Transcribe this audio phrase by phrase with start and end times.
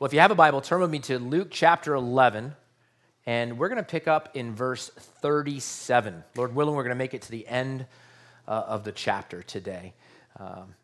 [0.00, 2.56] Well, if you have a Bible, turn with me to Luke chapter 11,
[3.26, 6.24] and we're going to pick up in verse 37.
[6.34, 7.86] Lord willing, we're going to make it to the end
[8.48, 9.94] uh, of the chapter today.
[10.40, 10.74] Um,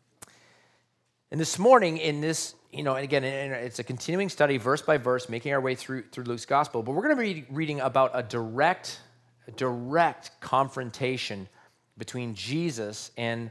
[1.33, 4.97] and this morning, in this, you know, and again, it's a continuing study, verse by
[4.97, 6.85] verse, making our way through through Luke's gospel.
[6.85, 9.01] But we're going to be reading about a direct,
[9.49, 11.49] a direct confrontation
[11.99, 13.51] between Jesus and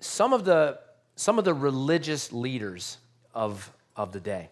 [0.00, 0.78] some of the
[1.14, 2.98] some of the religious leaders
[3.32, 4.50] of of the day.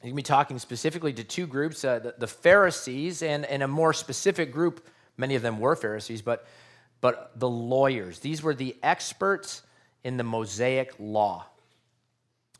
[0.00, 3.64] He's going to be talking specifically to two groups uh, the, the, Pharisees and, and
[3.64, 4.86] a more specific group.
[5.16, 6.46] Many of them were Pharisees, but,
[7.00, 8.20] but the lawyers.
[8.20, 9.62] These were the experts
[10.04, 11.46] in the Mosaic law.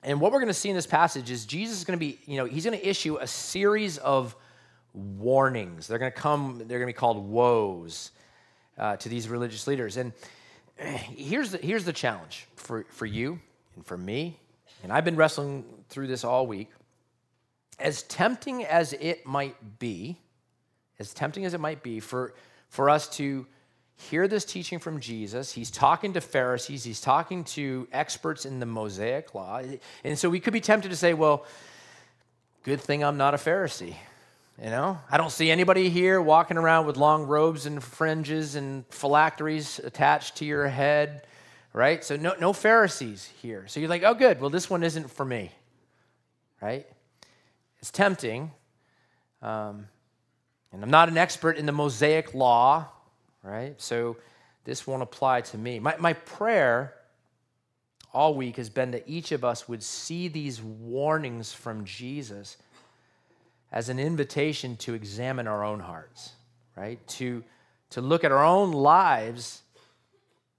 [0.03, 2.19] And what we're going to see in this passage is Jesus is going to be,
[2.27, 4.35] you know, he's going to issue a series of
[4.93, 5.87] warnings.
[5.87, 8.11] They're going to come, they're going to be called woes
[8.77, 9.97] uh, to these religious leaders.
[9.97, 10.13] And
[10.77, 13.39] here's the, here's the challenge for, for you
[13.77, 14.41] and for me.
[14.83, 16.69] And I've been wrestling through this all week
[17.79, 20.19] as tempting as it might be,
[20.99, 22.35] as tempting as it might be for,
[22.69, 23.47] for us to
[23.97, 28.67] hear this teaching from Jesus, he's talking to Pharisees, he's talking to experts in the
[28.67, 29.61] Mosaic law.
[30.05, 31.45] And so we could be tempted to say, well,
[32.63, 33.95] good thing I'm not a Pharisee.
[34.63, 38.85] You know, I don't see anybody here walking around with long robes and fringes and
[38.89, 41.27] phylacteries attached to your head,
[41.73, 42.03] right?
[42.03, 43.67] So no, no Pharisees here.
[43.69, 44.41] So you're like, oh, good.
[44.41, 45.53] Well, this one isn't for me,
[46.61, 46.87] right?
[47.79, 48.51] It's tempting.
[49.43, 49.89] Um,
[50.73, 52.89] and I'm not an expert in the Mosaic law,
[53.43, 53.81] right?
[53.81, 54.17] So
[54.65, 55.79] this won't apply to me.
[55.79, 56.95] My, my prayer
[58.13, 62.57] all week has been that each of us would see these warnings from Jesus
[63.71, 66.33] as an invitation to examine our own hearts,
[66.77, 67.07] right?
[67.09, 67.45] To,
[67.91, 69.63] to look at our own lives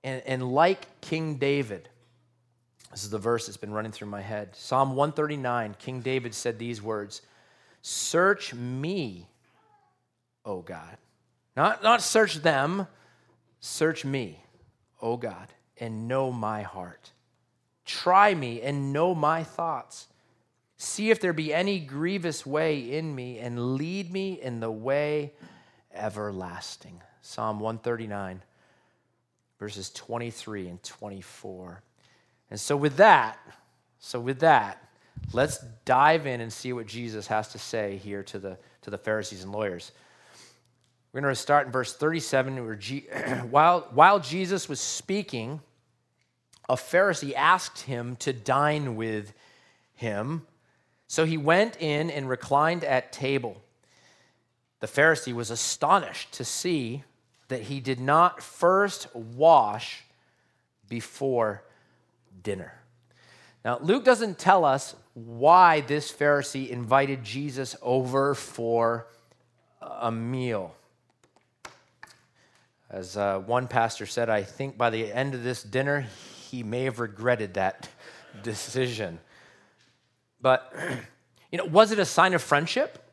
[0.04, 1.89] and, and like King David,
[2.92, 4.56] this is the verse that's been running through my head.
[4.56, 7.22] Psalm 139, King David said these words
[7.82, 9.28] Search me,
[10.44, 10.98] O God.
[11.56, 12.88] Not, not search them,
[13.60, 14.44] search me,
[15.02, 17.11] O God, and know my heart.
[17.86, 20.08] Try me and know my thoughts.
[20.77, 25.33] See if there be any grievous way in me, and lead me in the way
[25.94, 27.02] everlasting.
[27.21, 28.42] Psalm 139,
[29.60, 31.83] verses 23 and 24.
[32.49, 33.39] And so, with that,
[33.99, 34.83] so with that,
[35.33, 38.98] let's dive in and see what Jesus has to say here to the, to the
[38.98, 39.92] Pharisees and lawyers.
[41.11, 42.65] We're going to start in verse 37.
[42.65, 43.08] Where G,
[43.49, 45.59] while, while Jesus was speaking,
[46.67, 49.33] a Pharisee asked him to dine with
[49.95, 50.45] him.
[51.08, 53.61] So he went in and reclined at table.
[54.80, 57.04] The Pharisee was astonished to see
[57.48, 60.04] that he did not first wash
[60.88, 61.64] before
[62.44, 62.73] dinner.
[63.64, 69.08] Now, Luke doesn't tell us why this Pharisee invited Jesus over for
[69.82, 70.73] a meal.
[72.89, 76.08] As uh, one pastor said, I think by the end of this dinner,
[76.50, 77.89] he may have regretted that
[78.44, 79.20] decision.
[80.42, 80.73] But,
[81.52, 83.06] you know, was it a sign of friendship?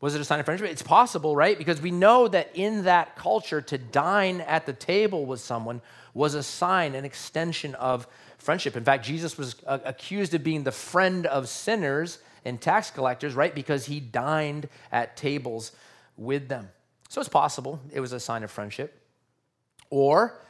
[0.00, 0.68] Was it a sign of friendship?
[0.68, 1.58] It's possible, right?
[1.58, 5.80] Because we know that in that culture, to dine at the table with someone
[6.14, 8.06] was a sign, an extension of
[8.38, 8.76] friendship.
[8.76, 13.34] In fact, Jesus was uh, accused of being the friend of sinners and tax collectors,
[13.34, 13.54] right?
[13.54, 15.72] Because he dined at tables
[16.16, 16.68] with them.
[17.08, 19.02] So it's possible it was a sign of friendship.
[19.90, 20.40] Or,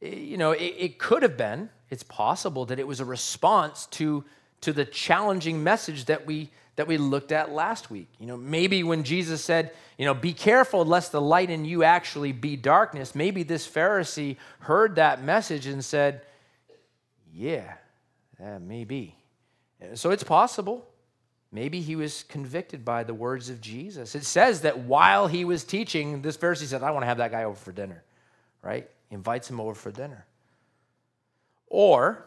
[0.00, 4.24] you know, it, it could have been, it's possible that it was a response to,
[4.62, 8.08] to the challenging message that we that we looked at last week.
[8.18, 11.84] You know, maybe when Jesus said, you know, be careful lest the light in you
[11.84, 16.22] actually be darkness, maybe this Pharisee heard that message and said,
[17.34, 17.74] yeah,
[18.38, 19.16] that may be.
[19.94, 20.88] So it's possible.
[21.50, 24.14] Maybe he was convicted by the words of Jesus.
[24.14, 27.30] It says that while he was teaching, this Pharisee said, I want to have that
[27.30, 28.02] guy over for dinner,
[28.62, 28.88] right?
[29.10, 30.26] Invites him over for dinner.
[31.68, 32.24] Or,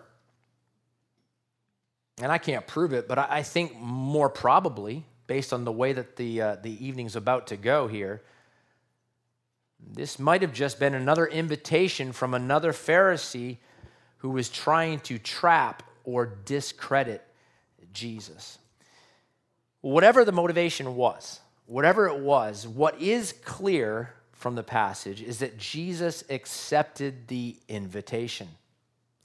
[2.21, 6.15] and I can't prove it, but I think more probably, based on the way that
[6.15, 8.23] the, uh, the evening's about to go here,
[9.79, 13.57] this might have just been another invitation from another Pharisee
[14.17, 17.23] who was trying to trap or discredit
[17.93, 18.57] Jesus.
[19.81, 25.57] Whatever the motivation was, whatever it was, what is clear from the passage is that
[25.57, 28.47] Jesus accepted the invitation.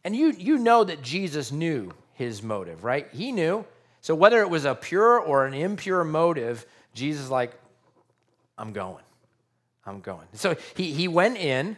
[0.05, 3.09] And you, you know that Jesus knew his motive, right?
[3.12, 3.65] He knew.
[4.00, 7.53] So whether it was a pure or an impure motive, Jesus like,
[8.59, 9.05] I'm going.
[9.85, 10.27] I'm going.
[10.35, 11.77] So he, he went in,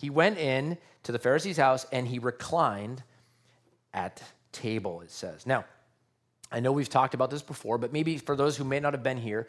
[0.00, 3.02] he went in to the Pharisee's house and he reclined
[3.92, 5.46] at table, it says.
[5.46, 5.66] Now,
[6.50, 9.02] I know we've talked about this before, but maybe for those who may not have
[9.02, 9.46] been here,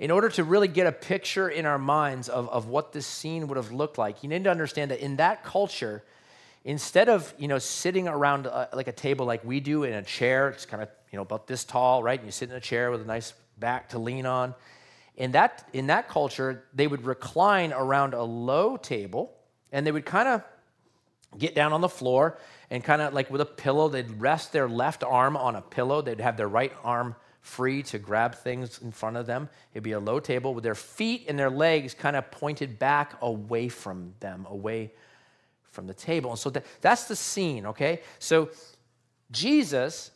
[0.00, 3.46] in order to really get a picture in our minds of, of what this scene
[3.46, 6.02] would have looked like, you need to understand that in that culture,
[6.64, 10.02] instead of you know sitting around a, like a table like we do in a
[10.02, 12.18] chair, it's kind of you know about this tall, right?
[12.18, 14.54] And you sit in a chair with a nice back to lean on.
[15.16, 19.32] In that in that culture, they would recline around a low table,
[19.72, 20.42] and they would kind of
[21.38, 22.38] get down on the floor
[22.70, 26.02] and kind of like with a pillow, they'd rest their left arm on a pillow.
[26.02, 29.48] They'd have their right arm free to grab things in front of them.
[29.74, 33.16] It'd be a low table with their feet and their legs kind of pointed back
[33.20, 34.92] away from them, away
[35.70, 36.30] from the table.
[36.30, 38.02] And so that, that's the scene, okay?
[38.18, 38.50] So
[39.30, 40.12] Jesus,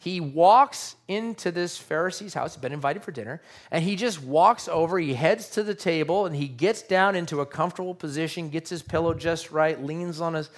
[0.00, 3.42] he walks into this Pharisee's house, been invited for dinner,
[3.72, 7.40] and he just walks over, he heads to the table, and he gets down into
[7.40, 10.50] a comfortable position, gets his pillow just right, leans on his,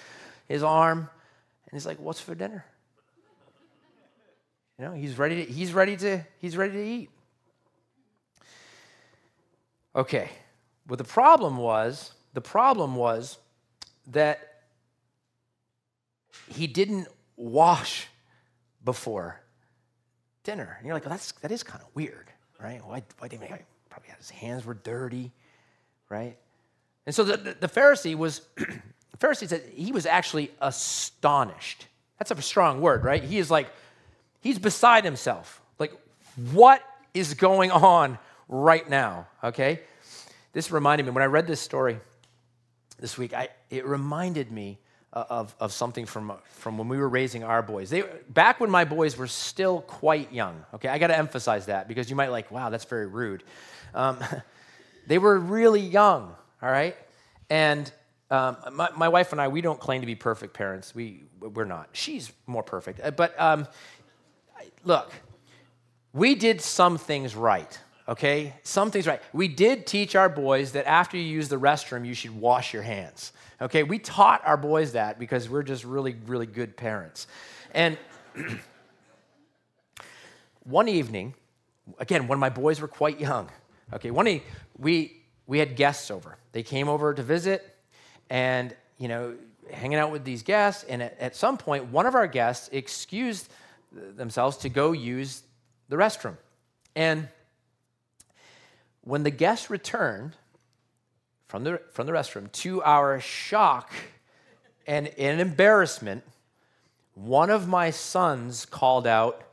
[0.47, 2.63] his arm, and he's like, What's for dinner?
[4.77, 7.09] You know, he's ready to, he's ready to, he's ready to eat.
[9.95, 10.29] Okay.
[10.87, 13.37] Well, the problem was, the problem was
[14.07, 14.61] that
[16.47, 18.07] he didn't wash
[18.83, 19.41] before
[20.43, 20.75] dinner.
[20.77, 22.81] And you're like, well, that's, that is kind of weird, right?
[22.85, 23.53] Why, why didn't he?
[23.89, 25.31] Probably his hands were dirty,
[26.09, 26.37] right?
[27.05, 31.87] And so the, the, the Pharisee was, the Pharisee said he was actually astonished.
[32.17, 33.23] That's a strong word, right?
[33.23, 33.67] He is like,
[34.41, 35.61] he's beside himself.
[35.79, 35.93] Like,
[36.51, 36.81] what
[37.13, 38.17] is going on
[38.47, 39.27] right now?
[39.43, 39.81] Okay?
[40.53, 41.99] This reminded me, when I read this story
[42.99, 44.79] this week, I, it reminded me
[45.13, 47.89] of, of something from, from when we were raising our boys.
[47.89, 50.87] They, back when my boys were still quite young, okay?
[50.87, 53.43] I got to emphasize that because you might like, wow, that's very rude.
[53.93, 54.19] Um,
[55.07, 56.95] they were really young, all right?
[57.49, 57.91] And
[58.29, 60.95] um, my, my, wife and I, we don't claim to be perfect parents.
[60.95, 61.89] We, we're not.
[61.91, 63.01] She's more perfect.
[63.03, 63.67] Uh, but um,
[64.85, 65.11] look,
[66.13, 67.77] we did some things right,
[68.07, 68.53] okay?
[68.63, 69.21] Some things right.
[69.33, 72.83] We did teach our boys that after you use the restroom, you should wash your
[72.83, 73.33] hands.
[73.61, 77.27] Okay, we taught our boys that because we're just really, really good parents.
[77.73, 77.97] And
[80.63, 81.35] one evening,
[81.99, 83.49] again, when my boys were quite young,
[83.93, 86.37] okay, one evening, we, we had guests over.
[86.53, 87.75] They came over to visit
[88.29, 89.35] and, you know,
[89.71, 90.83] hanging out with these guests.
[90.85, 93.49] And at, at some point, one of our guests excused
[93.91, 95.43] themselves to go use
[95.89, 96.37] the restroom.
[96.95, 97.27] And
[99.03, 100.35] when the guests returned,
[101.47, 103.91] from the, from the restroom, to our shock
[104.87, 106.23] and, and embarrassment,
[107.15, 109.43] one of my sons called out,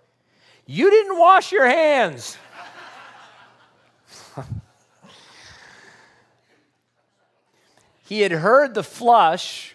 [0.67, 2.37] You didn't wash your hands.
[8.07, 9.75] he had heard the flush,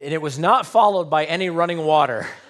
[0.00, 2.26] and it was not followed by any running water.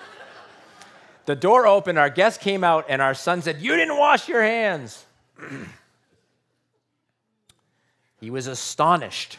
[1.29, 4.43] the door opened, our guest came out, and our son said, You didn't wash your
[4.43, 5.05] hands.
[8.21, 9.39] He was astonished.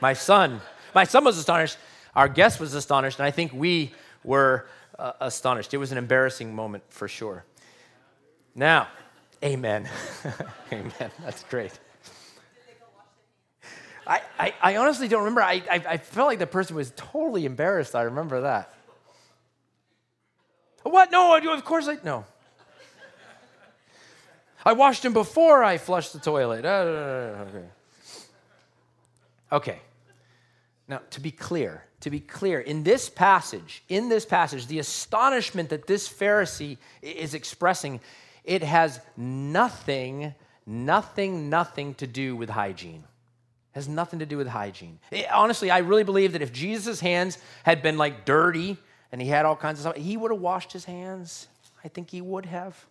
[0.00, 0.62] My son,
[0.94, 1.76] my son was astonished.
[2.16, 3.92] Our guest was astonished, and I think we
[4.22, 4.66] were
[4.98, 5.74] uh, astonished.
[5.74, 7.44] It was an embarrassing moment for sure.
[8.54, 8.88] Now,
[9.42, 9.90] amen.
[10.72, 11.10] amen.
[11.22, 11.78] That's great.
[14.06, 15.42] I, I, I, honestly don't remember.
[15.42, 17.94] I, I, I felt like the person was totally embarrassed.
[17.94, 18.73] I remember that.
[20.84, 21.10] What?
[21.10, 21.98] No, of course I.
[22.04, 22.24] No.
[24.64, 26.64] I washed him before I flushed the toilet.
[26.64, 27.66] Uh, okay.
[29.52, 29.78] Okay.
[30.88, 35.70] Now, to be clear, to be clear, in this passage, in this passage, the astonishment
[35.70, 38.00] that this Pharisee is expressing,
[38.44, 40.34] it has nothing,
[40.66, 43.04] nothing, nothing to do with hygiene.
[43.72, 44.98] Has nothing to do with hygiene.
[45.10, 48.76] It, honestly, I really believe that if Jesus' hands had been like dirty
[49.12, 51.48] and he had all kinds of stuff, he would have washed his hands.
[51.84, 52.86] I think he would have.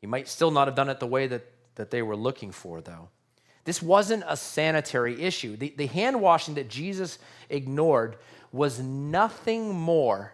[0.00, 1.44] He might still not have done it the way that,
[1.76, 3.08] that they were looking for, though.
[3.64, 5.56] This wasn't a sanitary issue.
[5.56, 7.18] The, the hand washing that Jesus
[7.50, 8.16] ignored
[8.52, 10.32] was nothing more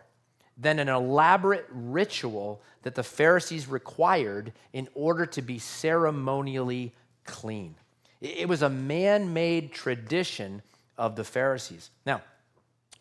[0.59, 6.93] than an elaborate ritual that the Pharisees required in order to be ceremonially
[7.25, 7.75] clean.
[8.21, 10.63] It was a man made tradition
[10.99, 11.91] of the Pharisees.
[12.07, 12.23] Now,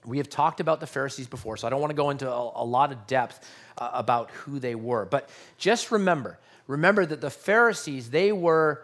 [0.05, 2.51] we have talked about the Pharisees before, so I don't want to go into a,
[2.55, 5.05] a lot of depth uh, about who they were.
[5.05, 8.81] But just remember, remember that the Pharisees, they were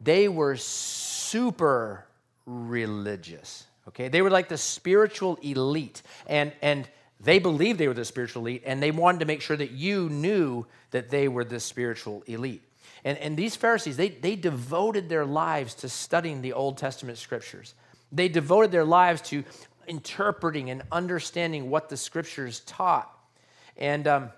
[0.00, 2.06] they were super
[2.46, 3.66] religious.
[3.88, 6.88] Okay, they were like the spiritual elite, and and
[7.20, 10.08] they believed they were the spiritual elite, and they wanted to make sure that you
[10.08, 12.62] knew that they were the spiritual elite.
[13.04, 17.74] And, and these Pharisees, they, they devoted their lives to studying the Old Testament scriptures.
[18.12, 19.44] They devoted their lives to
[19.86, 23.10] interpreting and understanding what the scriptures taught.
[23.76, 24.30] And um,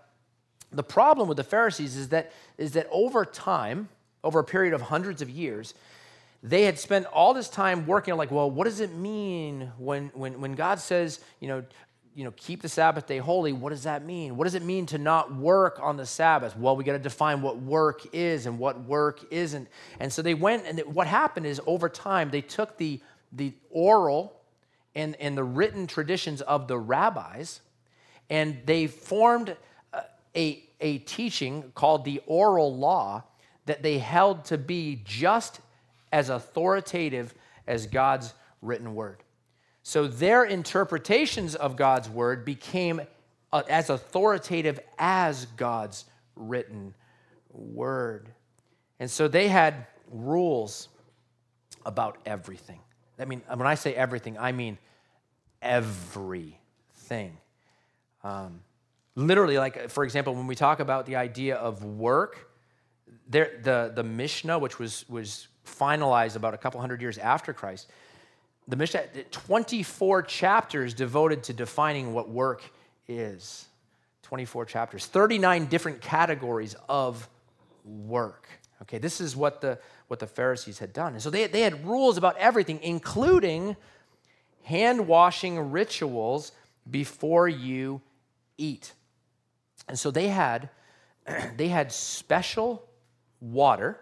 [0.70, 3.88] the problem with the Pharisees is that, is that over time,
[4.24, 5.74] over a period of hundreds of years,
[6.42, 10.10] they had spent all this time working on like, well, what does it mean when,
[10.14, 11.64] when, when God says, you know,
[12.14, 14.36] you know, keep the Sabbath day holy, what does that mean?
[14.36, 16.56] What does it mean to not work on the Sabbath?
[16.56, 19.68] Well, we got to define what work is and what work isn't.
[19.98, 23.00] And so they went, and what happened is over time, they took the,
[23.32, 24.41] the oral
[24.94, 27.60] and, and the written traditions of the rabbis,
[28.28, 29.56] and they formed
[30.36, 33.24] a, a teaching called the oral law
[33.66, 35.60] that they held to be just
[36.12, 37.34] as authoritative
[37.66, 39.22] as God's written word.
[39.82, 43.00] So their interpretations of God's word became
[43.52, 46.04] uh, as authoritative as God's
[46.36, 46.94] written
[47.50, 48.28] word.
[49.00, 50.88] And so they had rules
[51.84, 52.80] about everything.
[53.18, 54.78] I mean, when I say everything, I mean
[55.60, 57.36] everything.
[58.24, 58.60] Um,
[59.14, 62.50] literally, like, for example, when we talk about the idea of work,
[63.28, 67.90] there, the, the Mishnah, which was, was finalized about a couple hundred years after Christ,
[68.68, 72.62] the Mishnah, 24 chapters devoted to defining what work
[73.08, 73.66] is.
[74.22, 77.28] 24 chapters, 39 different categories of
[77.84, 78.48] work.
[78.82, 79.78] Okay, this is what the,
[80.12, 81.14] what the Pharisees had done.
[81.14, 83.76] And so they, they had rules about everything, including
[84.62, 86.52] hand washing rituals
[86.90, 88.02] before you
[88.58, 88.92] eat.
[89.88, 90.68] And so they had,
[91.56, 92.86] they had special
[93.40, 94.00] water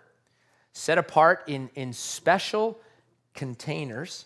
[0.72, 2.80] set apart in, in special
[3.32, 4.24] containers.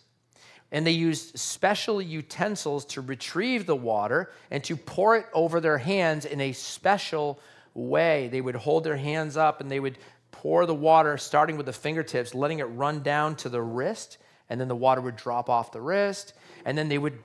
[0.72, 5.76] And they used special utensils to retrieve the water and to pour it over their
[5.76, 7.38] hands in a special
[7.74, 8.28] way.
[8.28, 9.98] They would hold their hands up and they would
[10.34, 14.18] pour the water, starting with the fingertips, letting it run down to the wrist,
[14.50, 16.34] and then the water would drop off the wrist.
[16.64, 17.18] And then they would,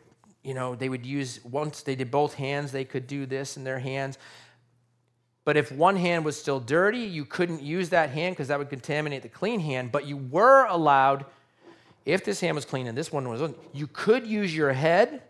[0.44, 3.63] you know, they would use, once they did both hands, they could do this in
[3.63, 4.18] their hands.
[5.44, 8.70] But if one hand was still dirty, you couldn't use that hand because that would
[8.70, 9.92] contaminate the clean hand.
[9.92, 11.25] But you were allowed,
[12.06, 13.42] if this hand was clean and this one was,
[13.74, 15.24] you could use your head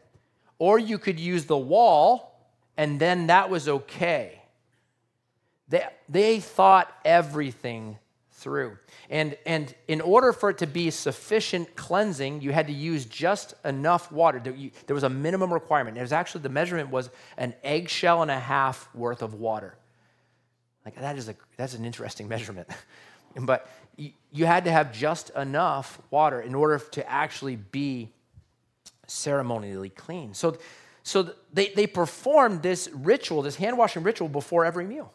[0.57, 4.38] or you could use the wall, and then that was okay.
[5.69, 7.97] They, they thought everything
[8.31, 8.77] through.
[9.09, 13.53] And, and in order for it to be sufficient cleansing, you had to use just
[13.65, 14.39] enough water.
[14.39, 15.97] There was a minimum requirement.
[15.97, 19.75] It was actually, the measurement was an eggshell and a half worth of water.
[20.85, 22.69] Like that is a that's an interesting measurement.
[23.35, 23.69] but
[24.31, 28.09] you, had to have just enough water in order to actually be
[29.07, 30.33] ceremonially clean.
[30.33, 30.57] So,
[31.03, 35.11] so they, they performed this ritual, this hand washing ritual, before every meal.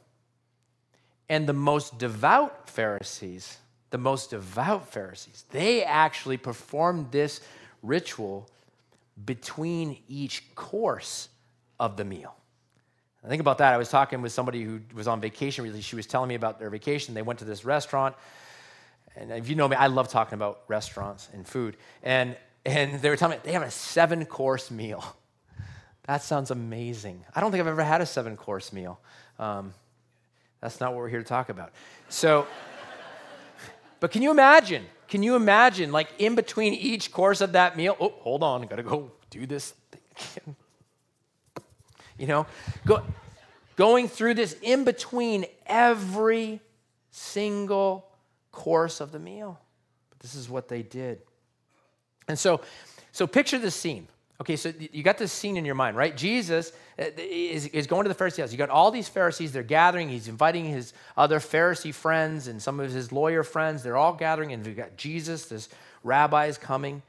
[1.29, 3.59] And the most devout Pharisees,
[3.91, 7.41] the most devout Pharisees, they actually performed this
[7.83, 8.49] ritual
[9.25, 11.29] between each course
[11.79, 12.35] of the meal.
[13.27, 13.73] Think about that.
[13.73, 15.81] I was talking with somebody who was on vacation recently.
[15.81, 17.15] She was telling me about their vacation.
[17.15, 18.15] They went to this restaurant.
[19.17, 21.79] And if you know me, I love talking about restaurants and food.
[22.03, 25.05] And, and they were telling me they have a seven course meal.
[26.07, 27.25] That sounds amazing.
[27.35, 29.01] I don't think I've ever had a seven course meal.
[29.39, 29.73] Um,
[30.65, 31.73] that's not what we're here to talk about.
[32.09, 32.47] So,
[34.01, 34.87] but can you imagine?
[35.09, 37.95] Can you imagine, like in between each course of that meal?
[38.01, 39.75] Oh, hold on, I gotta go do this
[40.15, 40.57] thing
[42.19, 42.47] you know,
[42.87, 43.03] go,
[43.77, 46.61] going through this in between every
[47.11, 48.09] single
[48.51, 49.61] course of the meal.
[50.09, 51.21] But this is what they did.
[52.27, 52.63] And so,
[53.13, 54.09] so picture this scene.
[54.41, 56.17] Okay, so you got this scene in your mind, right?
[56.17, 58.51] Jesus uh, is, going to the Pharisee house.
[58.51, 60.09] You got all these Pharisees, they're gathering.
[60.09, 63.85] He's inviting his other Pharisee friends and some of his lawyer friends.
[63.85, 65.69] They're all gathering, and we've got Jesus, this
[66.03, 67.03] rabbi is coming.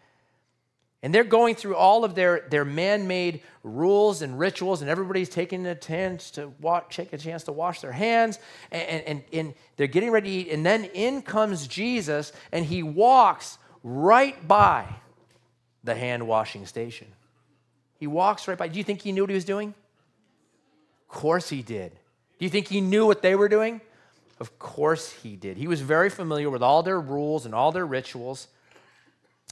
[1.02, 5.30] And they're going through all of their, their man made rules and rituals, and everybody's
[5.30, 8.38] taking a chance to watch, take a chance to wash their hands,
[8.72, 10.54] and, and, and they're getting ready to eat.
[10.54, 14.88] And then in comes Jesus, and he walks right by
[15.86, 17.08] the hand washing station.
[17.98, 18.68] He walks right by.
[18.68, 19.74] Do you think he knew what he was doing?
[21.10, 21.92] Of course he did.
[22.38, 23.80] Do you think he knew what they were doing?
[24.40, 25.56] Of course he did.
[25.58, 28.50] He was very familiar with all their rules and all their rituals.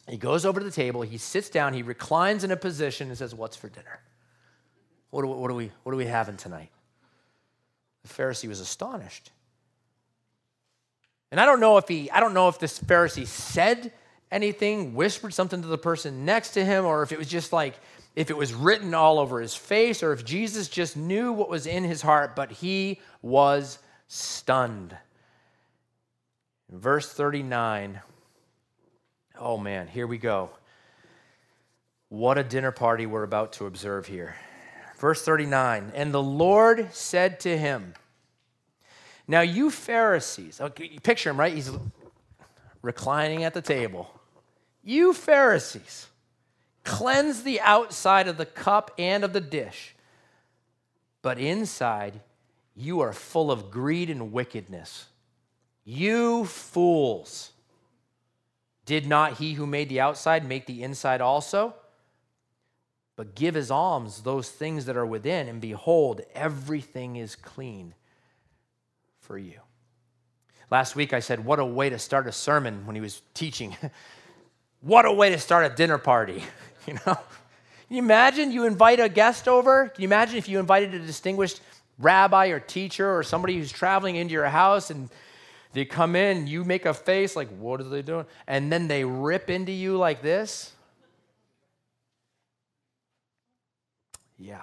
[0.09, 3.17] He goes over to the table, he sits down, he reclines in a position and
[3.17, 4.01] says, What's for dinner?
[5.11, 6.69] What do, what, are we, what are we having tonight?
[8.01, 9.31] The Pharisee was astonished.
[11.31, 13.93] And I don't know if he, I don't know if this Pharisee said
[14.33, 17.75] anything, whispered something to the person next to him, or if it was just like,
[18.15, 21.65] if it was written all over his face, or if Jesus just knew what was
[21.65, 24.97] in his heart, but he was stunned.
[26.69, 28.01] Verse 39,
[29.39, 30.49] Oh man, here we go.
[32.09, 34.35] What a dinner party we're about to observe here.
[34.97, 37.93] Verse 39 And the Lord said to him,
[39.27, 41.53] Now you Pharisees, okay, picture him, right?
[41.53, 41.71] He's
[42.83, 44.11] reclining at the table.
[44.83, 46.07] You Pharisees,
[46.83, 49.95] cleanse the outside of the cup and of the dish,
[51.21, 52.19] but inside
[52.75, 55.05] you are full of greed and wickedness.
[55.85, 57.51] You fools.
[58.85, 61.75] Did not he who made the outside make the inside also?
[63.15, 67.93] But give as alms those things that are within, and behold, everything is clean
[69.19, 69.59] for you.
[70.71, 73.77] Last week I said, What a way to start a sermon when he was teaching.
[74.83, 76.43] what a way to start a dinner party,
[76.87, 77.17] you know?
[77.87, 79.89] Can you imagine you invite a guest over?
[79.89, 81.61] Can you imagine if you invited a distinguished
[81.99, 85.09] rabbi or teacher or somebody who's traveling into your house and
[85.73, 88.25] they come in, you make a face like, What are they doing?
[88.45, 90.73] And then they rip into you like this?
[94.37, 94.61] Yeah.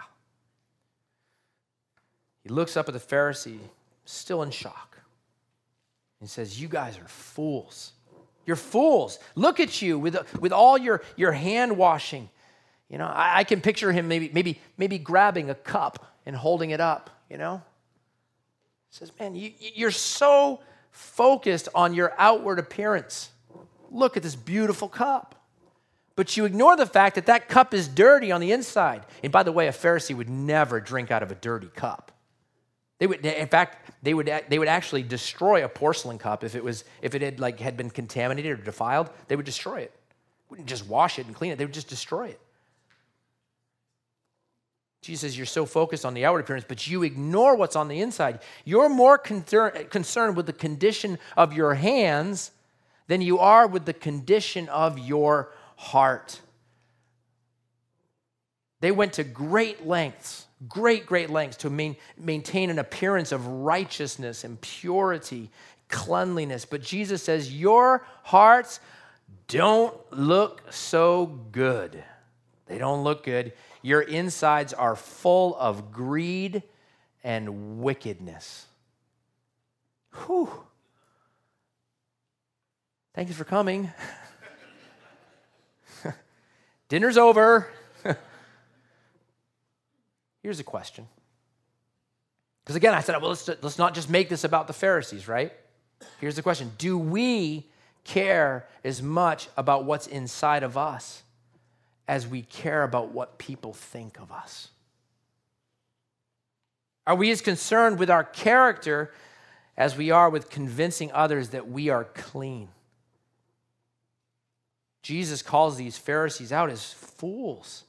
[2.43, 3.59] He looks up at the Pharisee,
[4.05, 4.99] still in shock,
[6.21, 7.93] and says, You guys are fools.
[8.51, 9.21] You're fools.
[9.37, 12.29] Look at you with, with all your, your hand washing.
[12.89, 16.71] You know, I, I can picture him maybe, maybe, maybe grabbing a cup and holding
[16.71, 17.63] it up, you know?
[18.91, 20.59] He says, Man, you, you're so
[20.91, 23.31] focused on your outward appearance.
[23.89, 25.37] Look at this beautiful cup.
[26.17, 29.07] But you ignore the fact that that cup is dirty on the inside.
[29.23, 32.11] And by the way, a Pharisee would never drink out of a dirty cup.
[33.01, 36.63] They would, in fact, they would, they would actually destroy a porcelain cup if it
[36.63, 39.11] was if it had like had been contaminated or defiled.
[39.27, 39.93] They would destroy it.
[40.51, 41.57] Wouldn't just wash it and clean it.
[41.57, 42.41] They would just destroy it.
[45.01, 48.03] Jesus says you're so focused on the outward appearance, but you ignore what's on the
[48.03, 48.41] inside.
[48.67, 52.51] You're more concerned with the condition of your hands
[53.07, 56.43] than you are with the condition of your heart.
[58.81, 64.45] They went to great lengths, great, great lengths to main, maintain an appearance of righteousness
[64.45, 65.51] and purity,
[65.89, 66.65] cleanliness.
[66.65, 68.81] But Jesus says, Your hearts
[69.49, 72.03] don't look so good.
[72.67, 73.53] They don't look good.
[73.83, 76.63] Your insides are full of greed
[77.25, 78.67] and wickedness.
[80.27, 80.51] Whew.
[83.15, 83.91] Thank you for coming.
[86.89, 87.69] Dinner's over.
[90.43, 91.07] Here's a question.
[92.65, 95.53] Because again, I said, well, let's, let's not just make this about the Pharisees, right?
[96.21, 97.67] Here's the question Do we
[98.05, 101.23] care as much about what's inside of us
[102.09, 104.69] as we care about what people think of us?
[107.07, 109.13] Are we as concerned with our character
[109.77, 112.69] as we are with convincing others that we are clean?
[115.03, 117.85] Jesus calls these Pharisees out as fools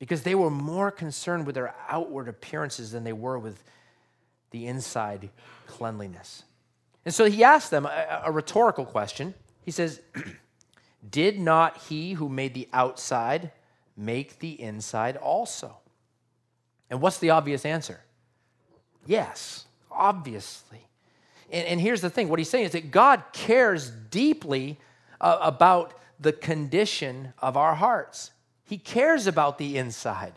[0.00, 3.62] because they were more concerned with their outward appearances than they were with
[4.50, 5.28] the inside
[5.68, 6.42] cleanliness.
[7.04, 9.34] And so he asks them a, a rhetorical question.
[9.62, 10.00] He says,
[11.10, 13.52] Did not he who made the outside
[13.96, 15.76] make the inside also?
[16.90, 18.00] And what's the obvious answer?
[19.06, 20.86] Yes, obviously.
[21.52, 24.78] And, and here's the thing what he's saying is that God cares deeply
[25.20, 28.30] uh, about the condition of our hearts.
[28.70, 30.34] He cares about the inside.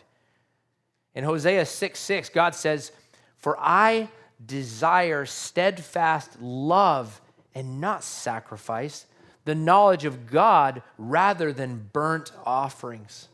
[1.14, 2.90] In Hosea 6 6, God says,
[3.36, 4.08] For I
[4.44, 7.20] desire steadfast love
[7.54, 9.06] and not sacrifice,
[9.44, 13.28] the knowledge of God rather than burnt offerings.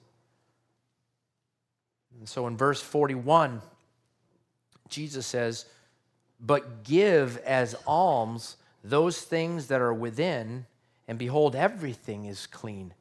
[2.18, 3.62] And so in verse 41,
[4.90, 5.64] Jesus says,
[6.38, 10.66] But give as alms those things that are within
[11.08, 12.92] and behold, everything is clean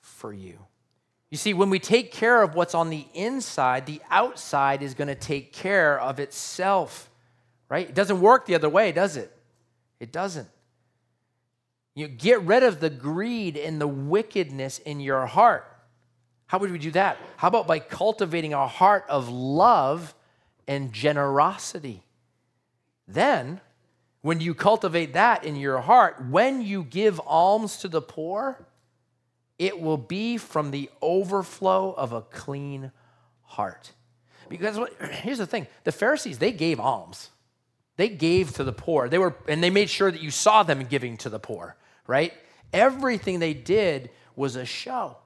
[0.00, 0.60] for you.
[1.30, 5.08] You see, when we take care of what's on the inside, the outside is going
[5.08, 7.10] to take care of itself,
[7.68, 7.88] right?
[7.88, 9.32] It doesn't work the other way, does it?
[9.98, 10.48] It doesn't.
[11.94, 15.66] You get rid of the greed and the wickedness in your heart.
[16.46, 17.16] How would we do that?
[17.36, 20.14] How about by cultivating a heart of love
[20.68, 22.04] and generosity?
[23.08, 23.60] Then
[24.20, 28.64] when you cultivate that in your heart, when you give alms to the poor,
[29.58, 32.92] it will be from the overflow of a clean
[33.42, 33.92] heart.
[34.48, 34.78] Because
[35.10, 37.30] here's the thing the Pharisees, they gave alms.
[37.96, 39.08] They gave to the poor.
[39.08, 42.32] They were, and they made sure that you saw them giving to the poor, right?
[42.72, 45.16] Everything they did was a show.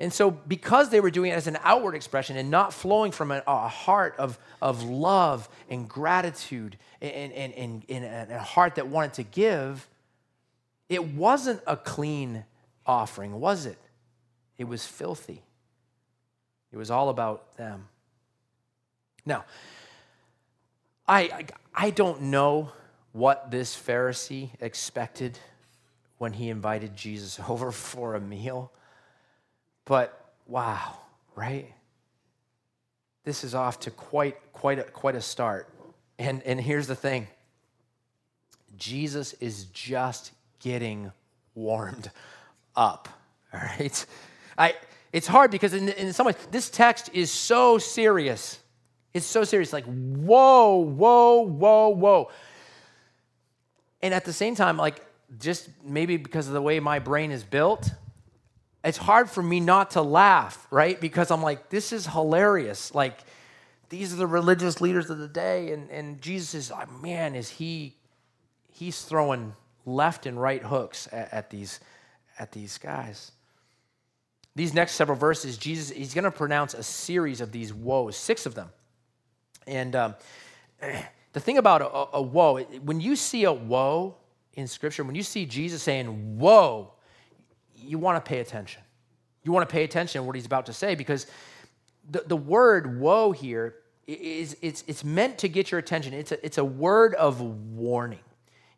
[0.00, 3.30] And so, because they were doing it as an outward expression and not flowing from
[3.30, 8.88] a, a heart of, of love and gratitude and, and, and, and a heart that
[8.88, 9.88] wanted to give,
[10.88, 12.44] it wasn't a clean
[12.86, 13.78] offering, was it?
[14.58, 15.42] It was filthy.
[16.72, 17.88] It was all about them.
[19.24, 19.44] Now,
[21.06, 22.70] I, I, I don't know
[23.12, 25.38] what this Pharisee expected
[26.18, 28.72] when he invited Jesus over for a meal,
[29.84, 30.98] but wow,
[31.34, 31.72] right?
[33.24, 35.68] This is off to quite, quite, a, quite a start.
[36.18, 37.28] And, and here's the thing
[38.76, 41.12] Jesus is just getting
[41.54, 42.10] warmed
[42.76, 43.08] up,
[43.52, 44.06] all right?
[44.56, 44.74] I,
[45.12, 48.58] it's hard because, in, in some ways, this text is so serious.
[49.12, 52.30] It's so serious, like, whoa, whoa, whoa, whoa.
[54.02, 55.04] And at the same time, like,
[55.38, 57.90] just maybe because of the way my brain is built,
[58.84, 61.00] it's hard for me not to laugh, right?
[61.00, 62.94] Because I'm like, this is hilarious.
[62.94, 63.20] Like,
[63.88, 67.48] these are the religious leaders of the day, and, and Jesus is, oh, man, is
[67.48, 67.94] he,
[68.72, 69.54] he's throwing
[69.86, 71.80] left and right hooks at, at these,
[72.38, 73.32] at these guys.
[74.56, 78.46] These next several verses, Jesus, he's going to pronounce a series of these woes, six
[78.46, 78.70] of them.
[79.66, 80.14] And um,
[81.32, 84.16] the thing about a, a woe, when you see a woe
[84.54, 86.92] in Scripture, when you see Jesus saying, woe,
[87.74, 88.82] you want to pay attention.
[89.42, 91.26] You want to pay attention to what he's about to say because
[92.08, 93.74] the, the word woe here
[94.06, 96.14] is it's, it's meant to get your attention.
[96.14, 98.20] It's a, it's a word of warning.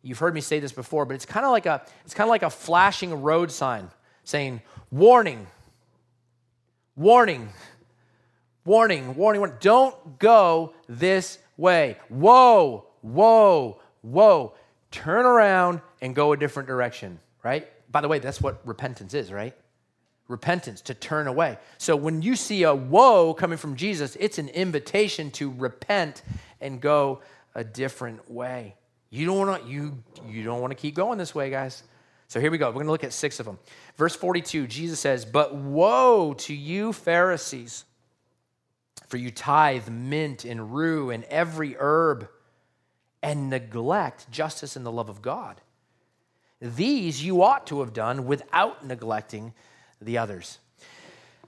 [0.07, 2.29] You've heard me say this before, but it's kind of like a it's kind of
[2.29, 3.89] like a flashing road sign
[4.23, 5.47] saying warning,
[6.95, 7.49] warning,
[8.63, 9.57] warning, warning, warning.
[9.59, 11.97] Don't go this way.
[12.07, 14.53] Whoa, whoa, whoa.
[14.91, 17.67] Turn around and go a different direction, right?
[17.91, 19.53] By the way, that's what repentance is, right?
[20.29, 21.57] Repentance, to turn away.
[21.77, 26.21] So when you see a whoa coming from Jesus, it's an invitation to repent
[26.61, 27.19] and go
[27.55, 28.75] a different way.
[29.09, 31.83] You don't want to you you don't want to keep going this way, guys.
[32.27, 32.67] So here we go.
[32.67, 33.57] We're going to look at six of them.
[33.95, 37.85] Verse 42, Jesus says, But woe to you, Pharisees,
[39.07, 42.27] for you tithe mint and rue and every herb
[43.23, 45.61] and neglect justice and the love of God.
[46.59, 49.53] These you ought to have done without neglecting
[50.01, 50.59] the others.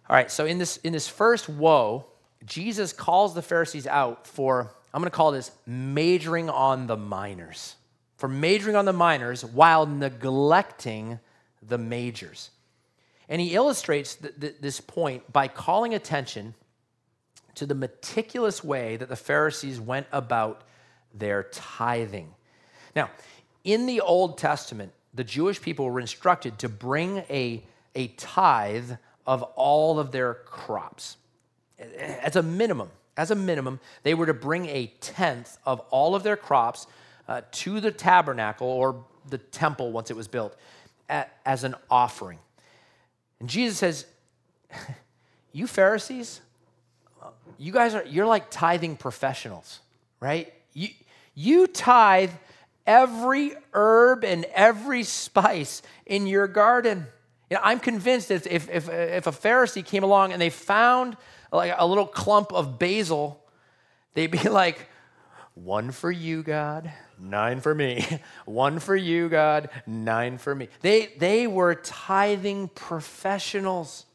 [0.09, 2.05] All right, so in this, in this first woe,
[2.45, 7.75] Jesus calls the Pharisees out for I'm going to call this majoring on the minors.
[8.17, 11.19] For majoring on the minors while neglecting
[11.62, 12.49] the majors.
[13.28, 16.56] And he illustrates th- th- this point by calling attention
[17.56, 20.63] to the meticulous way that the Pharisees went about
[21.13, 22.34] their tithing.
[22.95, 23.10] Now,
[23.63, 27.63] in the Old Testament, the Jewish people were instructed to bring a,
[27.95, 28.91] a tithe
[29.28, 31.17] of all of their crops
[31.78, 36.23] as a minimum as a minimum, they were to bring a tenth of all of
[36.23, 36.88] their crops
[37.27, 40.55] uh, to the tabernacle or the temple once it was built
[41.10, 42.39] at, as an offering.
[43.41, 44.05] And Jesus says,
[45.51, 46.39] You Pharisees,
[47.58, 49.82] you guys are, you're like tithing professionals,
[50.21, 50.53] right?
[50.73, 50.88] You,
[51.36, 52.32] you tithe
[52.88, 57.05] every herb and every spice in your garden.
[57.49, 61.17] You know, I'm convinced if, if, if, if a Pharisee came along and they found
[61.51, 63.43] like a little clump of basil,
[64.13, 64.88] they'd be like,
[65.55, 68.05] one for you, God, nine for me.
[68.45, 70.69] One for you, God, nine for me.
[70.81, 74.05] They, they were tithing professionals,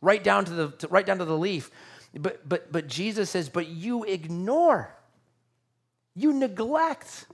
[0.00, 1.70] right down to the, to, right down to the leaf.
[2.14, 4.94] But, but, but Jesus says, but you ignore,
[6.14, 7.26] you neglect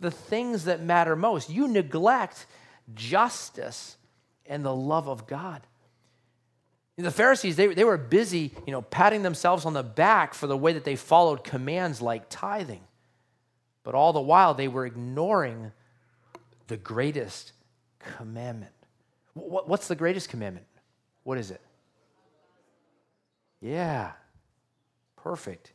[0.00, 1.50] the things that matter most.
[1.50, 2.46] You neglect
[2.94, 3.96] justice
[4.46, 5.62] and the love of God.
[6.96, 10.56] The Pharisees, they, they were busy, you know, patting themselves on the back for the
[10.56, 12.82] way that they followed commands like tithing.
[13.82, 15.72] But all the while, they were ignoring
[16.68, 17.52] the greatest
[17.98, 18.72] commandment.
[19.34, 20.66] What's the greatest commandment?
[21.24, 21.60] What is it?
[23.60, 24.12] Yeah,
[25.16, 25.72] perfect.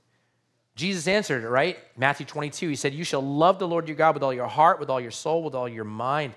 [0.76, 1.78] Jesus answered it, right?
[1.98, 4.80] Matthew 22, he said, You shall love the Lord your God with all your heart,
[4.80, 6.34] with all your soul, with all your mind.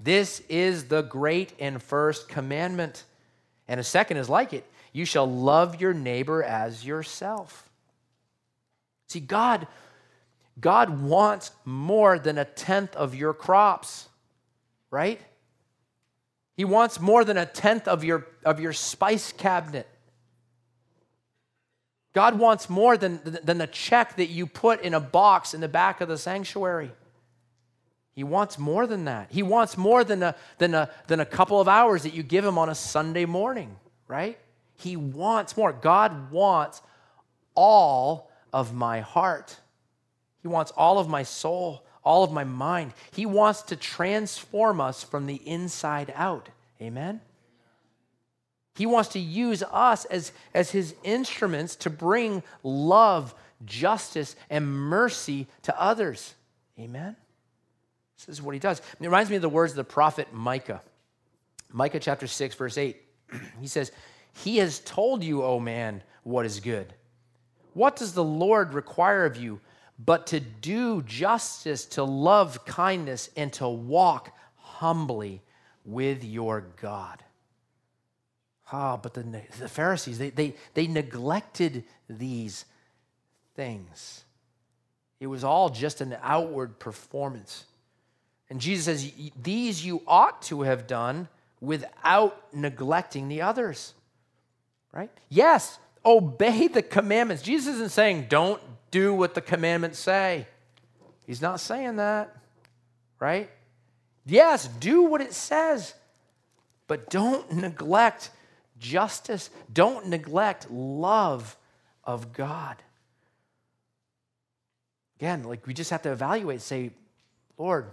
[0.00, 3.04] This is the great and first commandment.
[3.68, 7.68] And a second is like it you shall love your neighbor as yourself.
[9.08, 9.66] See, God,
[10.60, 14.08] God wants more than a tenth of your crops,
[14.90, 15.20] right?
[16.56, 19.88] He wants more than a tenth of your, of your spice cabinet.
[22.12, 25.68] God wants more than, than the check that you put in a box in the
[25.68, 26.92] back of the sanctuary.
[28.14, 29.28] He wants more than that.
[29.30, 32.44] He wants more than a, than, a, than a couple of hours that you give
[32.44, 34.38] him on a Sunday morning, right?
[34.76, 35.72] He wants more.
[35.72, 36.80] God wants
[37.54, 39.58] all of my heart.
[40.42, 42.92] He wants all of my soul, all of my mind.
[43.12, 46.48] He wants to transform us from the inside out.
[46.80, 47.20] Amen?
[48.76, 55.46] He wants to use us as, as his instruments to bring love, justice, and mercy
[55.62, 56.34] to others.
[56.78, 57.16] Amen?
[58.16, 58.78] This is what he does.
[58.78, 60.82] It reminds me of the words of the prophet Micah.
[61.70, 62.96] Micah chapter 6, verse 8.
[63.60, 63.92] He says,
[64.44, 66.94] He has told you, O man, what is good.
[67.74, 69.60] What does the Lord require of you
[69.98, 75.42] but to do justice, to love kindness, and to walk humbly
[75.84, 77.22] with your God?
[78.72, 79.22] Ah, but the,
[79.58, 82.64] the Pharisees, they, they, they neglected these
[83.54, 84.24] things.
[85.20, 87.64] It was all just an outward performance.
[88.50, 91.28] And Jesus says, These you ought to have done
[91.60, 93.94] without neglecting the others.
[94.92, 95.10] Right?
[95.28, 97.42] Yes, obey the commandments.
[97.42, 100.46] Jesus isn't saying, Don't do what the commandments say.
[101.26, 102.36] He's not saying that.
[103.18, 103.50] Right?
[104.26, 105.94] Yes, do what it says,
[106.86, 108.30] but don't neglect
[108.78, 109.50] justice.
[109.72, 111.56] Don't neglect love
[112.04, 112.76] of God.
[115.18, 116.90] Again, like we just have to evaluate, say,
[117.56, 117.86] Lord,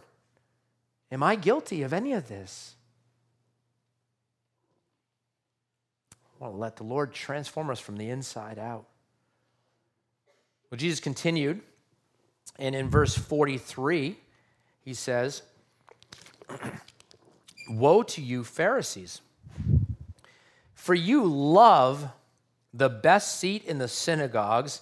[1.11, 2.75] am I guilty of any of this?
[6.11, 8.85] I want to let the Lord transform us from the inside out.
[10.69, 11.61] Well, Jesus continued,
[12.57, 14.17] and in verse 43,
[14.83, 15.43] he says,
[17.69, 19.21] Woe to you, Pharisees!
[20.73, 22.09] For you love
[22.73, 24.81] the best seat in the synagogues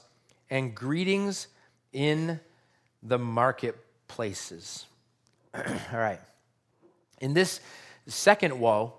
[0.49, 1.47] and greetings
[1.91, 2.39] in
[3.03, 4.85] the marketplaces.
[5.55, 6.19] All right.
[7.21, 7.59] In this
[8.07, 8.93] second woe,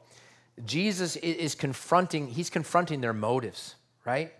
[0.65, 4.33] Jesus is confronting, he's confronting their motives, right?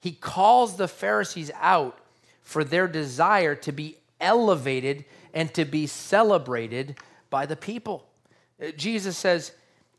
[0.00, 1.98] He calls the Pharisees out
[2.42, 6.96] for their desire to be elevated and to be celebrated
[7.30, 8.06] by the people.
[8.60, 9.52] Uh, Jesus says,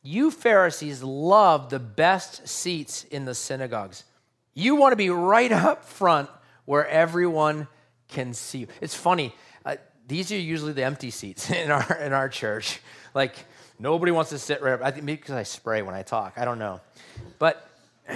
[0.03, 4.03] you Pharisees love the best seats in the synagogues.
[4.53, 6.29] You want to be right up front
[6.65, 7.67] where everyone
[8.07, 8.67] can see you.
[8.81, 9.33] It's funny.
[10.11, 12.81] These are usually the empty seats in our in our church.
[13.13, 13.33] Like
[13.79, 14.73] nobody wants to sit right.
[14.73, 14.81] Up.
[14.83, 16.33] I think maybe because I spray when I talk.
[16.35, 16.81] I don't know,
[17.39, 17.65] but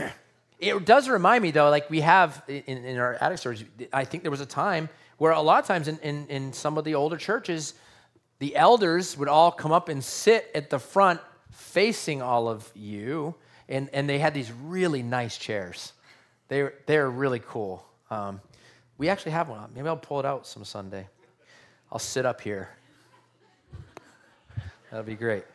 [0.60, 1.70] it does remind me though.
[1.70, 3.66] Like we have in, in our attic storage.
[3.94, 6.78] I think there was a time where a lot of times in, in, in some
[6.78, 7.76] of the older churches,
[8.40, 13.34] the elders would all come up and sit at the front facing all of you,
[13.70, 15.94] and, and they had these really nice chairs.
[16.50, 17.86] They're, they're really cool.
[18.12, 18.42] Um,
[18.98, 19.70] we actually have one.
[19.74, 21.08] Maybe I'll pull it out some Sunday.
[21.96, 22.68] I'll sit up here.
[24.92, 25.46] That'll be great.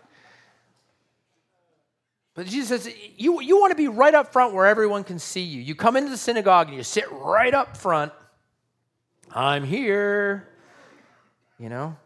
[2.33, 5.43] But Jesus says, you, you want to be right up front where everyone can see
[5.43, 5.61] you.
[5.61, 8.13] You come into the synagogue and you sit right up front.
[9.31, 10.49] I'm here.
[11.59, 11.99] You know?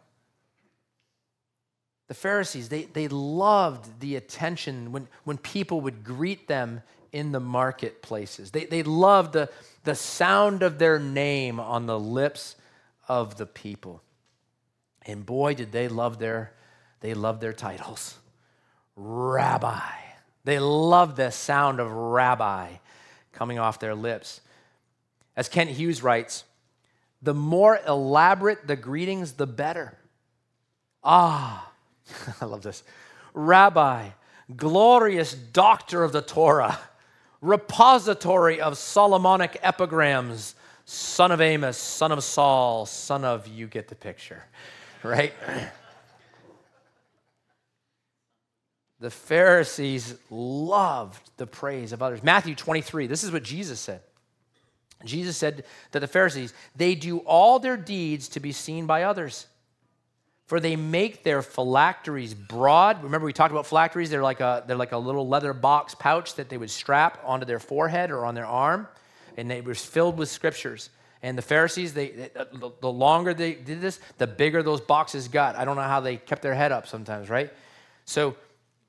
[2.09, 6.81] The Pharisees, they, they loved the attention when, when people would greet them
[7.13, 8.51] in the marketplaces.
[8.51, 9.49] They, they loved the,
[9.85, 12.57] the sound of their name on the lips
[13.07, 14.01] of the people.
[15.05, 16.53] And boy, did they love their,
[17.01, 18.17] they loved their titles.
[18.95, 19.79] Rabbi.
[20.43, 22.69] They loved the sound of rabbi
[23.33, 24.41] coming off their lips.
[25.35, 26.45] As Kent Hughes writes,
[27.21, 29.97] the more elaborate the greetings, the better.
[31.03, 31.71] Ah,
[32.41, 32.83] I love this.
[33.33, 34.09] Rabbi,
[34.55, 36.79] glorious doctor of the Torah,
[37.41, 43.95] repository of Solomonic epigrams, son of Amos, son of Saul, son of, you get the
[43.95, 44.45] picture,
[45.05, 45.33] right?
[48.99, 52.23] the Pharisees loved the praise of others.
[52.23, 54.01] Matthew 23, this is what Jesus said.
[55.03, 59.47] Jesus said that the Pharisees, they do all their deeds to be seen by others.
[60.47, 63.03] For they make their phylacteries broad.
[63.03, 64.11] Remember, we talked about phylacteries?
[64.11, 67.45] They're like, a, they're like a little leather box pouch that they would strap onto
[67.45, 68.87] their forehead or on their arm,
[69.37, 70.89] and they were filled with scriptures.
[71.21, 72.29] And the Pharisees, they,
[72.81, 75.55] the longer they did this, the bigger those boxes got.
[75.55, 77.51] I don't know how they kept their head up sometimes, right?
[78.05, 78.35] So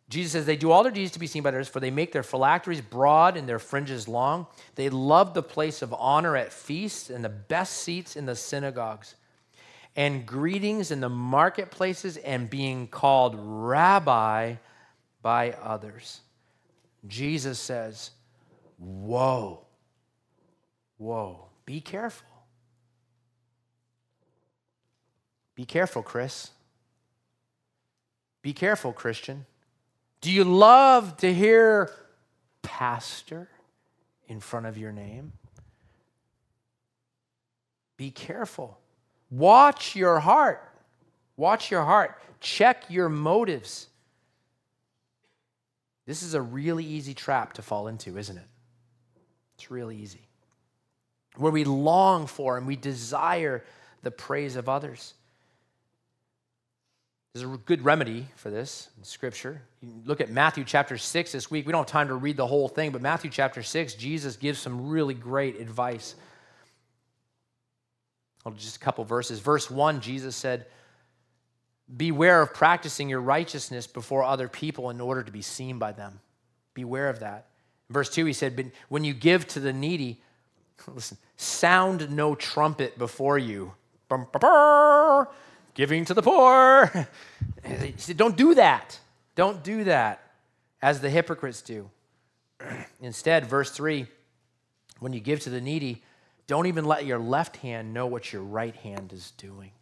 [0.09, 2.13] Jesus says, They do all their deeds to be seen by others, for they make
[2.13, 4.47] their phylacteries broad and their fringes long.
[4.75, 9.15] They love the place of honor at feasts and the best seats in the synagogues
[9.97, 14.57] and greetings in the marketplaces and being called rabbi
[15.23, 16.21] by others.
[17.07, 18.11] Jesus says,
[18.79, 19.65] Whoa,
[20.99, 22.29] whoa, be careful.
[25.57, 26.51] Be careful, Chris.
[28.43, 29.47] Be careful, Christian.
[30.21, 31.91] Do you love to hear
[32.63, 33.49] pastor
[34.29, 35.33] in front of your name?
[37.97, 38.79] Be careful.
[39.31, 40.63] Watch your heart.
[41.37, 42.21] Watch your heart.
[42.41, 43.89] Check your motives.
[46.07, 48.47] This is a really easy trap to fall into, isn't it?
[49.57, 50.26] It's really easy.
[51.37, 53.65] Where we long for and we desire
[54.03, 55.15] the praise of others.
[57.35, 59.61] There's a good remedy for this in Scripture.
[59.83, 61.67] You look at Matthew chapter 6 this week.
[61.67, 64.59] We don't have time to read the whole thing, but Matthew chapter 6, Jesus gives
[64.59, 66.15] some really great advice.
[68.47, 69.39] Oh, just a couple verses.
[69.41, 70.65] Verse 1, Jesus said,
[71.95, 76.21] Beware of practicing your righteousness before other people in order to be seen by them.
[76.73, 77.49] Beware of that.
[77.91, 80.23] verse 2, he said, But when you give to the needy,
[80.95, 83.73] listen, sound no trumpet before you.
[85.75, 87.09] Giving to the poor.
[88.17, 88.99] Don't do that.
[89.35, 90.23] Don't do that
[90.81, 91.91] as the hypocrites do.
[93.01, 94.07] Instead, verse 3
[94.99, 96.03] when you give to the needy,
[96.47, 99.73] don't even let your left hand know what your right hand is doing.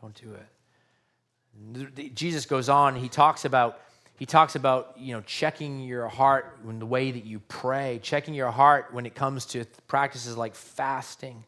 [0.00, 2.14] Don't do it.
[2.14, 3.80] Jesus goes on, he talks about
[4.16, 8.34] he talks about you know checking your heart in the way that you pray checking
[8.34, 11.44] your heart when it comes to practices like fasting.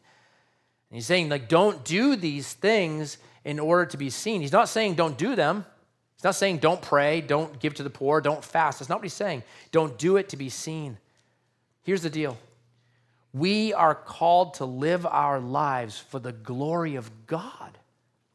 [0.89, 4.41] And he's saying like don't do these things in order to be seen.
[4.41, 5.65] He's not saying don't do them.
[6.15, 8.79] He's not saying don't pray don't give to the poor don't fast.
[8.79, 9.43] That's not what he's saying.
[9.71, 10.97] Don't do it to be seen.
[11.83, 12.37] Here's the deal.
[13.33, 17.77] We are called to live our lives for the glory of god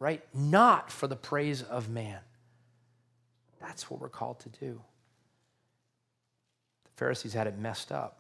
[0.03, 0.21] right?
[0.35, 2.19] Not for the praise of man
[3.63, 4.81] that's what we're called to do.
[6.85, 8.19] The Pharisees had it messed up.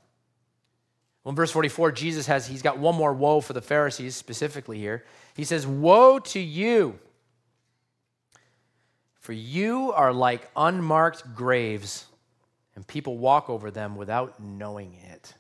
[1.22, 4.78] Well, in verse 44, Jesus has, he's got one more woe for the Pharisees specifically
[4.78, 5.05] here.
[5.35, 6.98] He says, Woe to you,
[9.20, 12.07] for you are like unmarked graves,
[12.74, 15.35] and people walk over them without knowing it.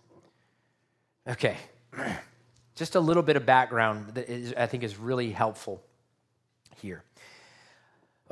[1.26, 1.56] Okay,
[2.76, 5.82] just a little bit of background that is, I think is really helpful
[6.76, 7.02] here.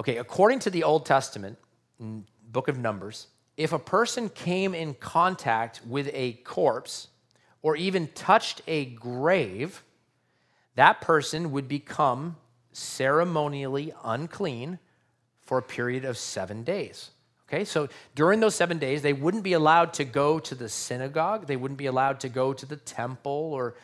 [0.00, 1.58] Okay, according to the Old Testament,
[1.98, 3.26] book of Numbers,
[3.58, 7.08] if a person came in contact with a corpse
[7.60, 9.82] or even touched a grave,
[10.74, 12.38] that person would become
[12.72, 14.78] ceremonially unclean
[15.42, 17.10] for a period of seven days.
[17.46, 21.46] Okay, so during those seven days, they wouldn't be allowed to go to the synagogue,
[21.46, 23.74] they wouldn't be allowed to go to the temple or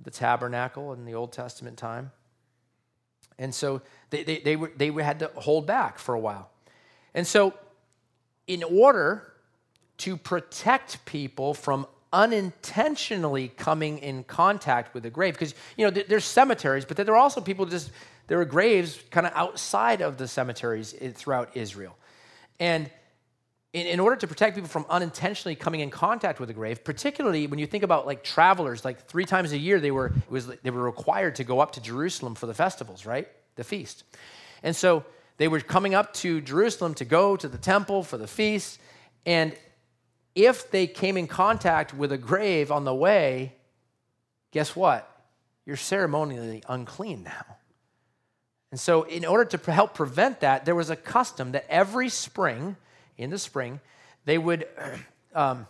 [0.00, 2.12] the tabernacle in the Old Testament time.
[3.38, 6.50] And so they, they, they, were, they had to hold back for a while.
[7.14, 7.54] And so,
[8.46, 9.32] in order
[9.98, 16.24] to protect people from unintentionally coming in contact with a grave, because, you know, there's
[16.24, 17.90] cemeteries, but there are also people just,
[18.26, 21.96] there are graves kind of outside of the cemeteries eh, throughout Israel.
[22.60, 22.90] And
[23.74, 27.48] in, in order to protect people from unintentionally coming in contact with a grave, particularly
[27.48, 30.70] when you think about like travelers, like three times a year they were, was, they
[30.70, 33.28] were required to go up to Jerusalem for the festivals, right?
[33.56, 34.04] The feast.
[34.62, 35.04] And so
[35.38, 38.78] they were coming up to Jerusalem to go to the temple for the feast.
[39.26, 39.52] And
[40.36, 43.54] if they came in contact with a grave on the way,
[44.52, 45.10] guess what?
[45.66, 47.44] You're ceremonially unclean now.
[48.70, 52.76] And so, in order to help prevent that, there was a custom that every spring,
[53.16, 53.80] in the spring,
[54.24, 54.66] they would
[55.34, 55.66] um,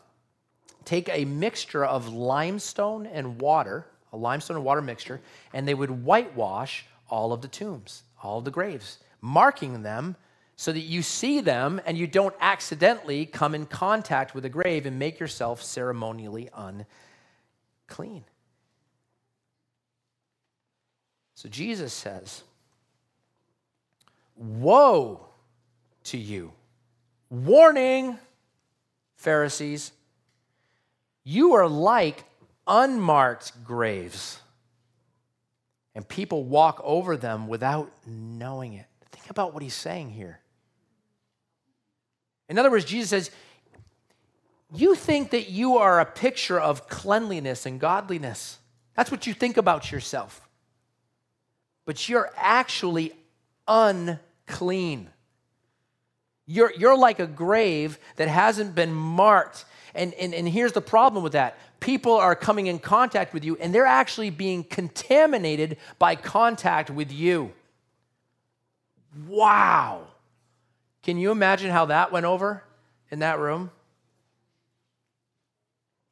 [0.84, 5.20] take a mixture of limestone and water, a limestone and water mixture,
[5.52, 10.16] and they would whitewash all of the tombs, all of the graves, marking them
[10.56, 14.86] so that you see them and you don't accidentally come in contact with a grave
[14.86, 16.48] and make yourself ceremonially
[17.88, 18.24] unclean.
[21.34, 22.44] So Jesus says,
[24.36, 25.26] Woe
[26.04, 26.52] to you
[27.30, 28.18] Warning,
[29.16, 29.92] Pharisees,
[31.24, 32.24] you are like
[32.66, 34.38] unmarked graves,
[35.94, 38.86] and people walk over them without knowing it.
[39.12, 40.40] Think about what he's saying here.
[42.48, 43.30] In other words, Jesus says,
[44.72, 48.58] You think that you are a picture of cleanliness and godliness.
[48.94, 50.46] That's what you think about yourself.
[51.86, 53.12] But you're actually
[53.66, 55.10] unclean.
[56.46, 59.64] You're, you're like a grave that hasn't been marked.
[59.94, 63.56] And, and, and here's the problem with that people are coming in contact with you,
[63.56, 67.52] and they're actually being contaminated by contact with you.
[69.28, 70.06] Wow.
[71.02, 72.64] Can you imagine how that went over
[73.10, 73.70] in that room?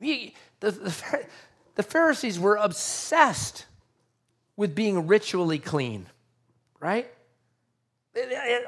[0.00, 1.26] The, the,
[1.74, 3.66] the Pharisees were obsessed
[4.56, 6.06] with being ritually clean,
[6.80, 7.10] right?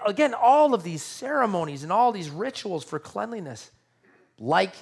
[0.07, 3.71] Again, all of these ceremonies and all these rituals for cleanliness,
[4.39, 4.73] like,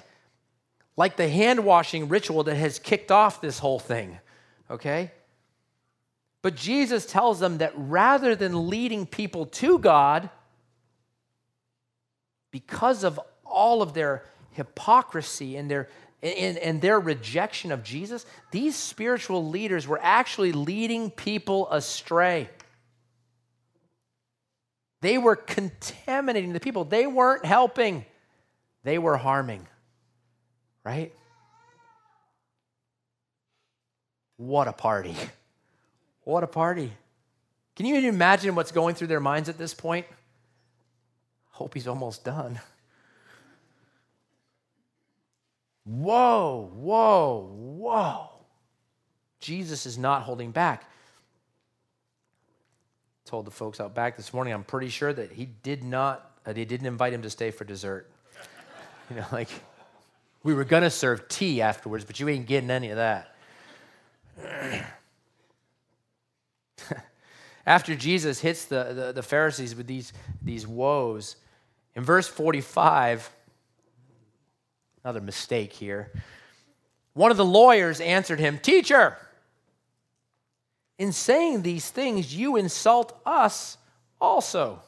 [0.95, 4.19] like the hand washing ritual that has kicked off this whole thing,
[4.69, 5.11] okay?
[6.41, 10.29] But Jesus tells them that rather than leading people to God,
[12.51, 15.89] because of all of their hypocrisy and their
[16.21, 22.49] and, and their rejection of Jesus, these spiritual leaders were actually leading people astray.
[25.03, 26.85] They were contaminating the people.
[26.85, 28.05] They weren't helping,
[28.85, 29.67] they were harming.
[30.85, 31.13] Right?
[34.37, 35.17] What a party.
[36.23, 36.93] What a party.
[37.75, 40.05] Can you imagine what's going through their minds at this point?
[41.51, 42.61] Hope he's almost done.
[45.83, 48.29] Whoa, whoa, whoa.
[49.41, 50.89] Jesus is not holding back.
[53.33, 56.49] Told the folks out back this morning, I'm pretty sure that he did not, uh,
[56.49, 58.07] that he didn't invite him to stay for dessert.
[59.09, 59.49] You know, like
[60.43, 63.35] we were gonna serve tea afterwards, but you ain't getting any of that.
[67.65, 71.37] After Jesus hits the, the, the Pharisees with these, these woes,
[71.95, 73.31] in verse 45,
[75.03, 76.11] another mistake here.
[77.13, 79.17] One of the lawyers answered him, Teacher,
[80.97, 83.77] in saying these things, you insult us
[84.21, 84.79] also.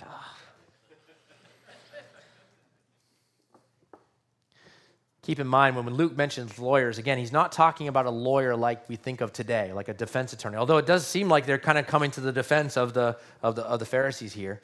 [5.22, 8.88] Keep in mind when Luke mentions lawyers, again, he's not talking about a lawyer like
[8.88, 11.76] we think of today, like a defense attorney, although it does seem like they're kind
[11.78, 14.60] of coming to the defense of the, of the, of the Pharisees here.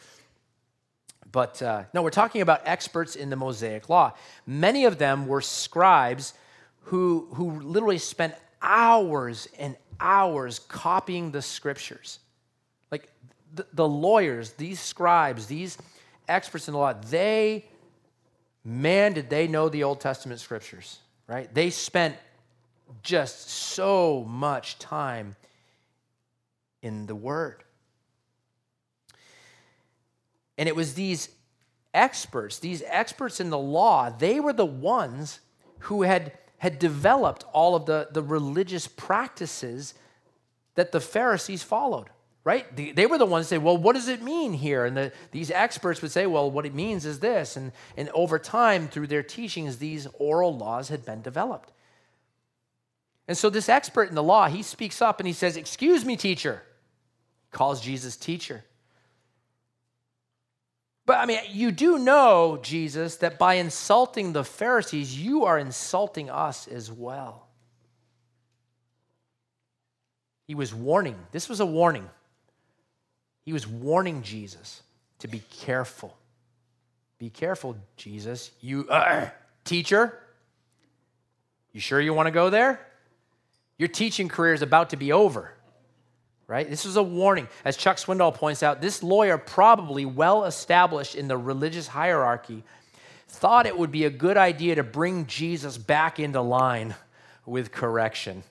[1.30, 4.12] But uh, no, we're talking about experts in the Mosaic law.
[4.46, 6.34] Many of them were scribes
[6.84, 12.18] who, who literally spent hours and hours copying the scriptures.
[12.90, 13.08] Like
[13.54, 15.78] the, the lawyers, these scribes, these
[16.28, 17.66] experts in the law, they
[18.64, 21.52] man, did they know the Old Testament scriptures, right?
[21.52, 22.16] They spent
[23.02, 25.36] just so much time
[26.82, 27.64] in the Word.
[30.58, 31.28] And it was these
[31.94, 35.40] experts, these experts in the law, they were the ones
[35.80, 36.32] who had,
[36.62, 39.94] had developed all of the, the religious practices
[40.76, 42.08] that the Pharisees followed
[42.44, 42.96] right?
[42.96, 44.84] They were the ones say, well, what does it mean here?
[44.84, 47.56] And the, these experts would say, well, what it means is this.
[47.56, 51.70] And, and over time, through their teachings, these oral laws had been developed.
[53.28, 56.16] And so this expert in the law, he speaks up and he says, Excuse me,
[56.16, 56.62] teacher.
[57.52, 58.64] Calls Jesus teacher.
[61.04, 66.30] But I mean, you do know, Jesus, that by insulting the Pharisees, you are insulting
[66.30, 67.48] us as well.
[70.46, 71.16] He was warning.
[71.32, 72.08] This was a warning.
[73.44, 74.82] He was warning Jesus
[75.20, 76.16] to be careful.
[77.18, 78.50] Be careful, Jesus.
[78.60, 79.28] You, uh,
[79.64, 80.18] teacher,
[81.72, 82.86] you sure you want to go there?
[83.78, 85.54] Your teaching career is about to be over,
[86.52, 86.68] right?
[86.68, 87.48] This is a warning.
[87.64, 92.62] As Chuck Swindoll points out, this lawyer, probably well established in the religious hierarchy,
[93.26, 96.94] thought it would be a good idea to bring Jesus back into line
[97.46, 98.42] with correction.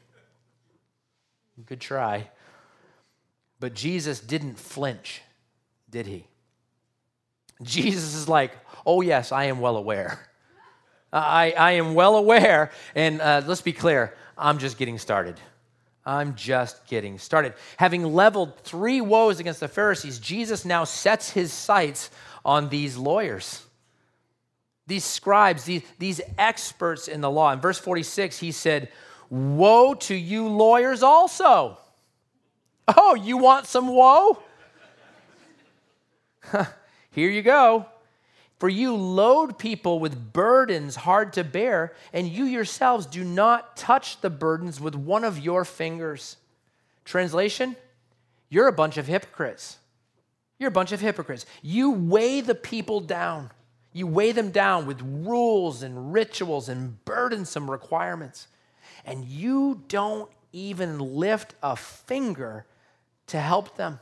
[1.67, 2.31] Good try.
[3.59, 5.21] But Jesus didn't flinch,
[5.87, 6.25] did he?
[7.61, 10.27] Jesus is like, oh, yes, I am well aware.
[11.13, 12.71] I, I am well aware.
[12.95, 15.39] And uh, let's be clear, I'm just getting started.
[16.05, 17.53] I'm just getting started.
[17.77, 22.09] Having leveled three woes against the Pharisees, Jesus now sets his sights
[22.43, 23.63] on these lawyers,
[24.87, 27.53] these scribes, these, these experts in the law.
[27.53, 28.89] In verse 46, he said,
[29.29, 31.77] Woe to you lawyers also.
[32.87, 34.41] Oh, you want some woe?
[37.11, 37.85] Here you go.
[38.61, 44.21] For you load people with burdens hard to bear, and you yourselves do not touch
[44.21, 46.37] the burdens with one of your fingers.
[47.03, 47.75] Translation
[48.49, 49.79] You're a bunch of hypocrites.
[50.59, 51.47] You're a bunch of hypocrites.
[51.63, 53.49] You weigh the people down.
[53.93, 58.47] You weigh them down with rules and rituals and burdensome requirements.
[59.05, 62.67] And you don't even lift a finger
[63.25, 63.99] to help them.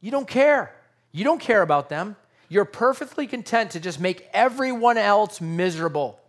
[0.00, 0.72] You don't care.
[1.10, 2.14] You don't care about them.
[2.48, 6.20] You're perfectly content to just make everyone else miserable,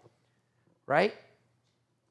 [0.86, 1.14] right?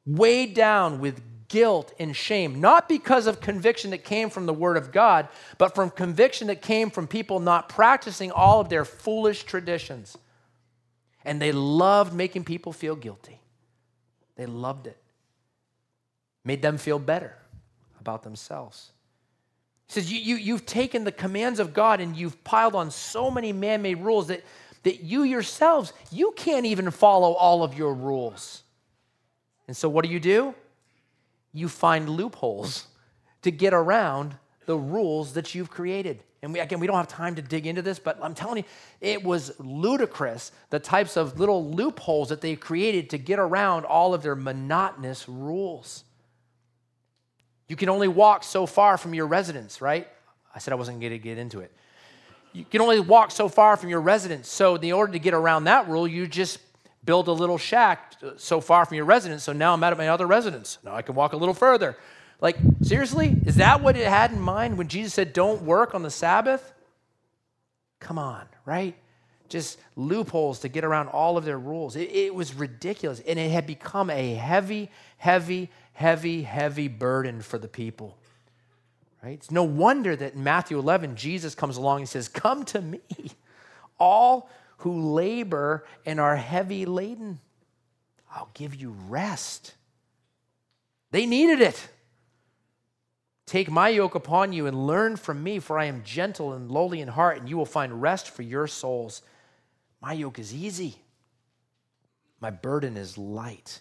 [0.04, 4.76] Weighed down with guilt and shame, not because of conviction that came from the Word
[4.76, 5.28] of God,
[5.58, 10.16] but from conviction that came from people not practicing all of their foolish traditions.
[11.24, 13.40] And they loved making people feel guilty.
[14.36, 14.98] They loved it.
[16.44, 17.36] Made them feel better
[18.00, 18.92] about themselves.
[19.86, 23.30] He says, you, you, You've taken the commands of God and you've piled on so
[23.30, 24.44] many man made rules that,
[24.82, 28.62] that you yourselves, you can't even follow all of your rules.
[29.68, 30.54] And so, what do you do?
[31.52, 32.86] You find loopholes
[33.42, 36.22] to get around the rules that you've created.
[36.42, 38.64] And we, again, we don't have time to dig into this, but I'm telling you,
[39.00, 44.14] it was ludicrous the types of little loopholes that they created to get around all
[44.14, 46.04] of their monotonous rules.
[47.68, 50.08] You can only walk so far from your residence, right?
[50.54, 51.72] I said I wasn't going to get into it.
[52.52, 54.48] You can only walk so far from your residence.
[54.48, 56.58] So, in order to get around that rule, you just
[57.06, 59.44] build a little shack uh, so far from your residence.
[59.44, 60.78] So now I'm at my other residence.
[60.84, 61.96] Now I can walk a little further.
[62.40, 63.34] Like, seriously?
[63.46, 66.74] Is that what it had in mind when Jesus said, don't work on the Sabbath?
[68.00, 68.94] Come on, right?
[69.48, 71.96] Just loopholes to get around all of their rules.
[71.96, 73.20] It, it was ridiculous.
[73.20, 78.18] And it had become a heavy, heavy, heavy, heavy burden for the people.
[79.22, 79.32] Right?
[79.32, 83.00] It's no wonder that in Matthew 11, Jesus comes along and says, Come to me,
[83.98, 87.40] all who labor and are heavy laden.
[88.30, 89.74] I'll give you rest.
[91.12, 91.88] They needed it.
[93.46, 97.00] Take my yoke upon you and learn from me, for I am gentle and lowly
[97.00, 99.22] in heart, and you will find rest for your souls.
[100.02, 100.96] My yoke is easy,
[102.38, 103.80] my burden is light.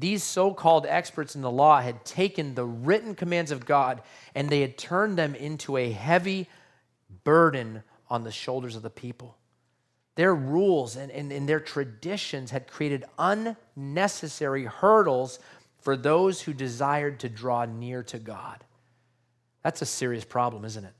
[0.00, 4.00] These so called experts in the law had taken the written commands of God
[4.34, 6.48] and they had turned them into a heavy
[7.22, 9.36] burden on the shoulders of the people.
[10.14, 15.38] Their rules and, and, and, their traditions had created unnecessary hurdles
[15.78, 18.64] for those who desired to draw near to God.
[19.62, 20.94] That's a serious problem, isn't it?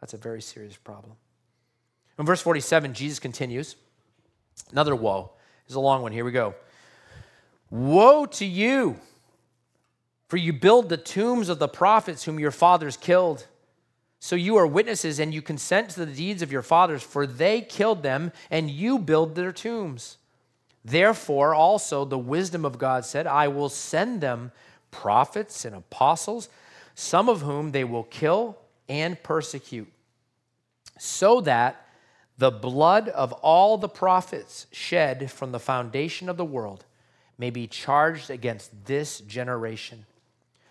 [0.00, 1.14] That's a very serious problem.
[2.18, 3.74] In verse 47, Jesus continues.
[4.70, 5.32] Another woe.
[5.66, 6.12] It's a long one.
[6.12, 6.54] Here we go.
[7.70, 9.00] Woe to you,
[10.28, 13.46] for you build the tombs of the prophets whom your fathers killed.
[14.18, 17.60] So you are witnesses and you consent to the deeds of your fathers, for they
[17.60, 20.16] killed them and you build their tombs.
[20.84, 24.52] Therefore, also the wisdom of God said, I will send them
[24.90, 26.48] prophets and apostles,
[26.94, 28.56] some of whom they will kill
[28.88, 29.92] and persecute,
[30.98, 31.86] so that
[32.38, 36.85] the blood of all the prophets shed from the foundation of the world
[37.38, 40.06] may be charged against this generation.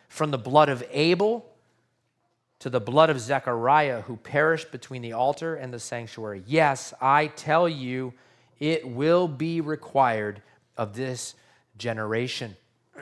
[0.08, 1.46] From the blood of Abel
[2.60, 6.44] to the blood of Zechariah, who perished between the altar and the sanctuary.
[6.48, 8.14] Yes, I tell you,
[8.60, 10.42] it will be required
[10.78, 11.36] of this
[11.78, 12.56] generation.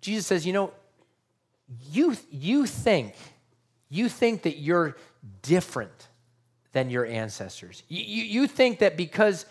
[0.00, 0.72] Jesus says, you know,
[1.90, 3.14] you, you think,
[3.90, 4.96] you think that you're
[5.42, 6.08] different
[6.72, 7.82] than your ancestors.
[7.88, 9.44] You, you, you think that because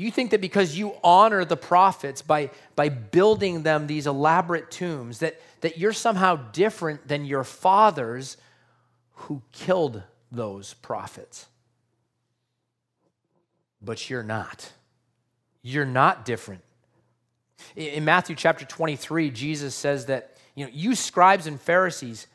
[0.00, 5.18] you think that because you honor the prophets by, by building them these elaborate tombs,
[5.18, 8.36] that, that you're somehow different than your fathers
[9.12, 11.46] who killed those prophets.
[13.82, 14.72] But you're not.
[15.62, 16.62] You're not different.
[17.76, 22.26] In Matthew chapter 23, Jesus says that, you know, you scribes and Pharisees,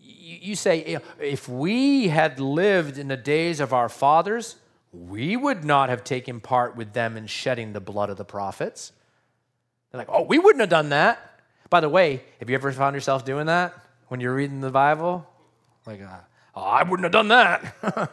[0.00, 4.56] you, you say, if we had lived in the days of our fathers,
[4.92, 8.92] we would not have taken part with them in shedding the blood of the prophets.
[9.90, 11.40] They're like, oh, we wouldn't have done that.
[11.68, 13.74] By the way, have you ever found yourself doing that
[14.08, 15.26] when you're reading the Bible?
[15.86, 16.18] Like, uh,
[16.56, 18.10] oh, I wouldn't have done that.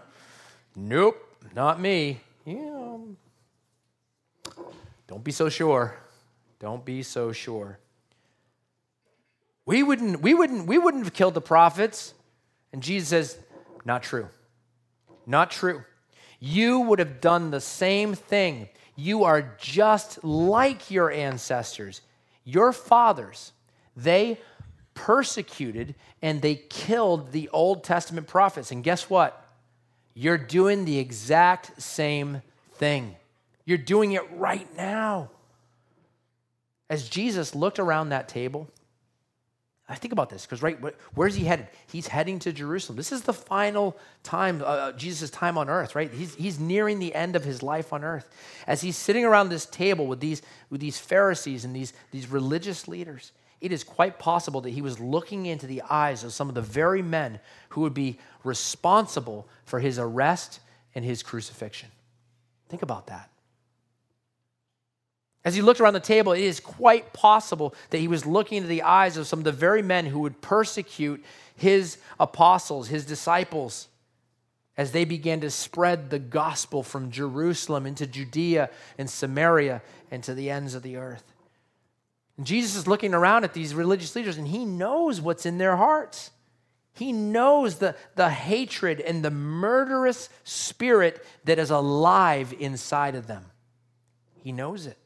[0.76, 1.18] nope,
[1.56, 2.20] not me.
[2.46, 2.98] Yeah.
[5.08, 5.98] Don't be so sure.
[6.60, 7.80] Don't be so sure.
[9.66, 12.14] We wouldn't, we wouldn't, we wouldn't have killed the prophets.
[12.72, 13.38] And Jesus says,
[13.84, 14.30] not true.
[15.26, 15.84] Not true
[16.40, 18.70] you would have done the same thing.
[18.96, 22.02] You are just like your ancestors.
[22.44, 23.52] Your fathers,
[23.96, 24.40] they
[24.94, 28.72] persecuted and they killed the Old Testament prophets.
[28.72, 29.44] And guess what?
[30.14, 32.42] You're doing the exact same
[32.74, 33.16] thing.
[33.66, 35.30] You're doing it right now.
[36.90, 38.68] As Jesus looked around that table,
[39.90, 40.78] I think about this because, right,
[41.16, 41.68] where's he headed?
[41.88, 42.98] He's heading to Jerusalem.
[42.98, 46.12] This is the final time, uh, uh Jesus' time on earth, right?
[46.12, 48.30] He's, he's nearing the end of his life on earth.
[48.68, 52.88] As he's sitting around this table with these, with these Pharisees and these, these religious
[52.90, 53.32] leaders,
[53.62, 56.62] it is quite possible that he was looking into the eyes of some of the
[56.62, 60.60] very men who would be responsible for his arrest
[60.96, 61.90] and his crucifixion.
[62.68, 63.30] Think about that.
[65.46, 68.68] As he looked around the table, it is quite possible that he was looking into
[68.68, 71.24] the eyes of some of the very men who would persecute
[71.56, 73.88] his apostles, his disciples,
[74.76, 79.82] as they began to spread the gospel from Jerusalem into Judea and Samaria
[80.12, 81.24] and to the ends of the earth.
[82.38, 85.78] And Jesus is looking around at these religious leaders and he knows what's in their
[85.78, 86.32] hearts.
[86.94, 93.46] He knows the, the hatred and the murderous spirit that is alive inside of them.
[94.44, 94.98] He knows it.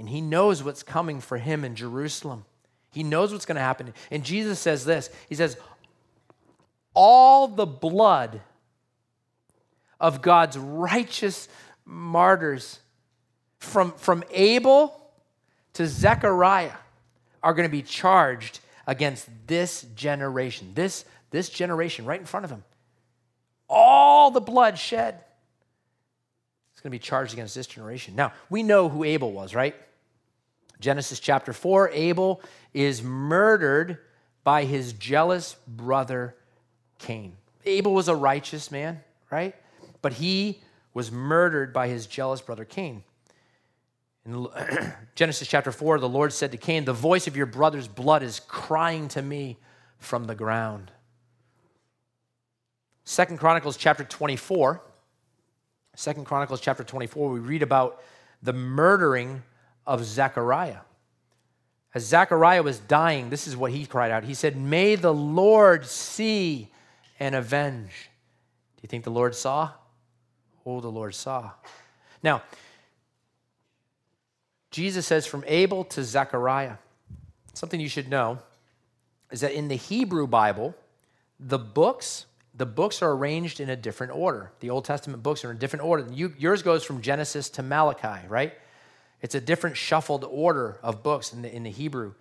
[0.00, 2.46] And he knows what's coming for him in Jerusalem.
[2.90, 3.92] He knows what's going to happen.
[4.10, 5.58] And Jesus says this He says,
[6.94, 8.40] all the blood
[10.00, 11.48] of God's righteous
[11.84, 12.80] martyrs
[13.58, 14.98] from, from Abel
[15.74, 16.72] to Zechariah
[17.42, 22.50] are going to be charged against this generation, this, this generation right in front of
[22.50, 22.64] him.
[23.68, 25.22] All the blood shed
[26.74, 28.16] is going to be charged against this generation.
[28.16, 29.76] Now, we know who Abel was, right?
[30.80, 32.42] Genesis chapter 4 Abel
[32.74, 33.98] is murdered
[34.42, 36.34] by his jealous brother
[36.98, 37.36] Cain.
[37.66, 39.00] Abel was a righteous man,
[39.30, 39.54] right?
[40.02, 40.60] But he
[40.94, 43.04] was murdered by his jealous brother Cain.
[44.24, 44.46] In
[45.14, 48.40] Genesis chapter 4, the Lord said to Cain, The voice of your brother's blood is
[48.40, 49.58] crying to me
[49.98, 50.90] from the ground.
[53.04, 54.82] Second Chronicles chapter 24.
[55.96, 58.02] Second Chronicles chapter 24, we read about
[58.42, 59.42] the murdering
[59.90, 60.82] of Zechariah.
[61.92, 64.22] As Zechariah was dying, this is what he cried out.
[64.22, 66.68] He said, May the Lord see
[67.18, 68.08] and avenge.
[68.76, 69.72] Do you think the Lord saw?
[70.64, 71.50] Oh, the Lord saw.
[72.22, 72.42] Now,
[74.70, 76.76] Jesus says from Abel to Zechariah.
[77.54, 78.38] Something you should know
[79.32, 80.76] is that in the Hebrew Bible,
[81.40, 84.50] the books the books are arranged in a different order.
[84.60, 86.06] The Old Testament books are in a different order.
[86.12, 88.52] You, yours goes from Genesis to Malachi, right?
[89.22, 92.14] It's a different shuffled order of books in the, in the Hebrew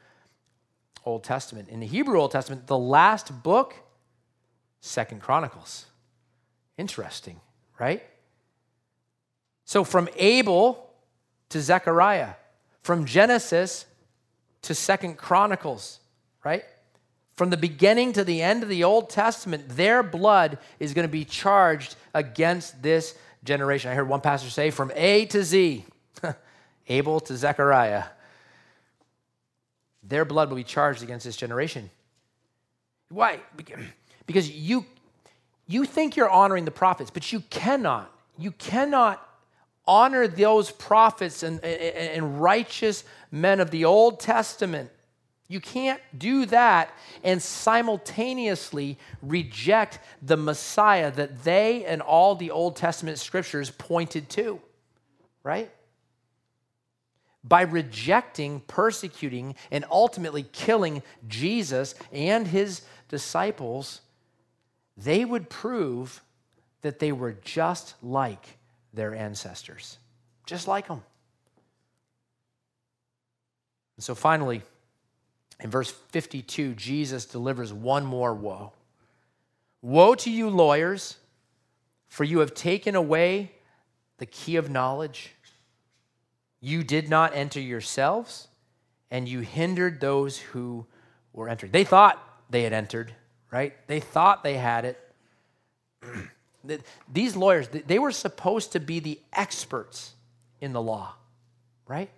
[1.06, 1.70] Old Testament.
[1.70, 3.76] In the Hebrew Old Testament, the last book,
[4.82, 5.86] Second Chronicles.
[6.78, 7.40] Interesting,
[7.80, 8.04] right?
[9.66, 10.90] So from Abel
[11.50, 12.34] to Zechariah,
[12.82, 13.86] from Genesis
[14.64, 16.00] to Second Chronicles,
[16.44, 16.64] right?
[17.36, 21.12] From the beginning to the end of the Old Testament, their blood is going to
[21.12, 23.92] be charged against this generation.
[23.92, 25.86] I heard one pastor say, from A to Z,
[26.90, 28.06] Abel to Zechariah,
[30.04, 31.90] their blood will be charged against this generation.
[33.10, 33.40] Why?
[34.26, 34.86] Because you,
[35.66, 38.14] you think you're honoring the prophets, but you cannot.
[38.38, 39.28] You cannot
[39.88, 44.92] honor those prophets and, and, and righteous men of the Old Testament
[45.50, 52.76] you can't do that and simultaneously reject the Messiah that they and all the Old
[52.76, 54.62] Testament scriptures pointed to,
[55.44, 55.72] right?
[57.50, 64.02] By rejecting, persecuting, and ultimately killing Jesus and his disciples,
[64.96, 66.22] they would prove
[66.82, 68.58] that they were just like
[68.94, 69.98] their ancestors,
[70.46, 71.02] just like them.
[73.98, 74.62] And so finally,
[75.60, 78.72] in verse 52, Jesus delivers one more woe.
[79.82, 81.18] Woe to you, lawyers,
[82.08, 83.52] for you have taken away
[84.18, 85.34] the key of knowledge.
[86.62, 88.48] You did not enter yourselves,
[89.10, 90.86] and you hindered those who
[91.34, 91.72] were entered.
[91.72, 93.14] They thought they had entered,
[93.52, 93.76] right?
[93.88, 95.16] They thought they had it.
[97.12, 100.14] These lawyers, they were supposed to be the experts
[100.60, 101.14] in the law,
[101.88, 102.10] right?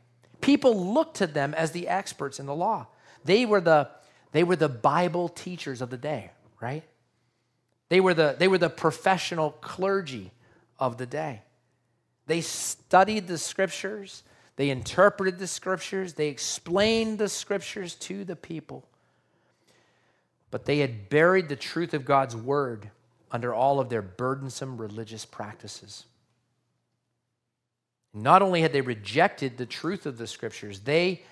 [0.41, 2.87] People looked to them as the experts in the law.
[3.23, 3.89] They were the,
[4.31, 6.83] they were the Bible teachers of the day, right?
[7.89, 10.31] They were, the, they were the professional clergy
[10.79, 11.43] of the day.
[12.27, 14.23] They studied the scriptures,
[14.55, 18.85] they interpreted the scriptures, they explained the scriptures to the people.
[20.49, 22.89] But they had buried the truth of God's word
[23.31, 26.05] under all of their burdensome religious practices.
[28.13, 31.23] Not only had they rejected the truth of the scriptures, they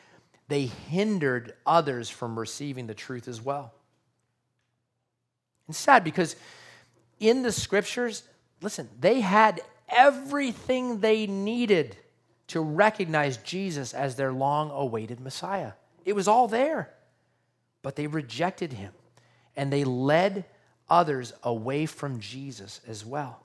[0.49, 3.71] they hindered others from receiving the truth as well.
[5.69, 6.35] It's sad because
[7.19, 8.23] in the scriptures,
[8.59, 9.61] listen, they had
[9.91, 11.95] everything they needed
[12.47, 15.73] to recognize Jesus as their long awaited Messiah.
[16.05, 16.91] It was all there.
[17.81, 18.93] But they rejected him
[19.55, 20.45] and they led
[20.89, 23.43] others away from Jesus as well.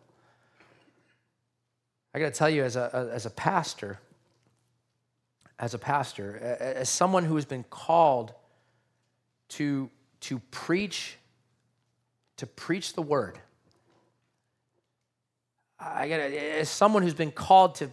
[2.14, 3.98] I got to tell you, as a, as a pastor,
[5.58, 8.32] as a pastor, as someone who has been called
[9.50, 9.90] to,
[10.20, 11.18] to preach
[12.36, 13.38] to preach the word.
[15.78, 17.90] I got as someone who's been called to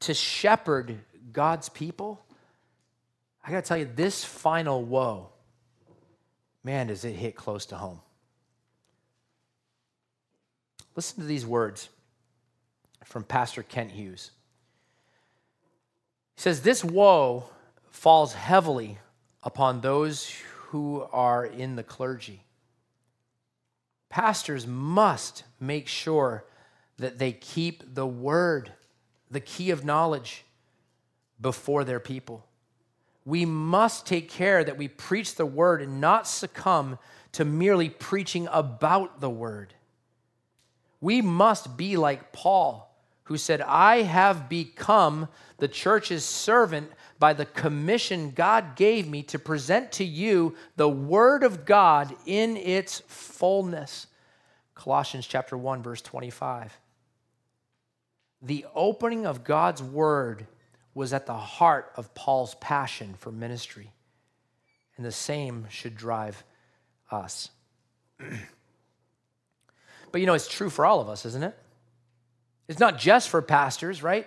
[0.00, 0.98] to shepherd
[1.32, 2.24] God's people,
[3.44, 5.30] I got to tell you this final woe.
[6.62, 8.00] Man, does it hit close to home.
[10.94, 11.88] Listen to these words
[13.04, 14.32] from Pastor Kent Hughes.
[16.36, 17.44] He says, This woe
[17.90, 18.98] falls heavily
[19.42, 20.32] upon those
[20.66, 22.42] who are in the clergy.
[24.10, 26.44] Pastors must make sure
[26.98, 28.72] that they keep the word,
[29.30, 30.44] the key of knowledge,
[31.40, 32.44] before their people.
[33.24, 36.98] we must take care that we preach the word and not succumb
[37.30, 39.74] to merely preaching about the word.
[41.00, 42.90] We must be like Paul,
[43.24, 45.28] who said, I have become
[45.58, 51.42] the church's servant by the commission God gave me to present to you the word
[51.42, 54.06] of God in its fullness.
[54.74, 56.78] Colossians chapter 1 verse 25.
[58.42, 60.46] The opening of God's word
[60.94, 63.92] was at the heart of Paul's passion for ministry.
[64.96, 66.42] And the same should drive
[67.10, 67.50] us.
[70.12, 71.56] but you know, it's true for all of us, isn't it?
[72.66, 74.26] It's not just for pastors, right?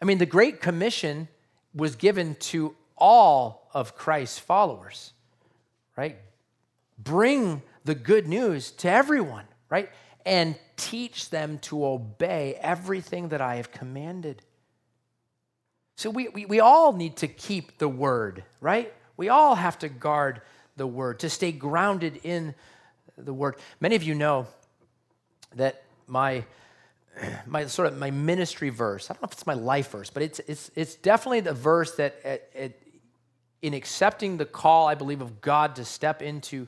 [0.00, 1.28] I mean, the Great Commission
[1.74, 5.12] was given to all of Christ's followers,
[5.96, 6.16] right?
[6.98, 9.90] Bring the good news to everyone, right?
[10.26, 14.42] And teach them to obey everything that I have commanded.
[15.96, 18.92] So we, we, we all need to keep the word, right?
[19.16, 20.40] We all have to guard
[20.76, 22.54] the word, to stay grounded in
[23.16, 23.56] the word.
[23.80, 24.46] Many of you know
[25.54, 26.44] that my
[27.46, 29.10] my sort of my ministry verse.
[29.10, 31.94] I don't know if it's my life verse, but it's it's it's definitely the verse
[31.96, 32.72] that at, at,
[33.62, 36.66] in accepting the call, I believe, of God to step into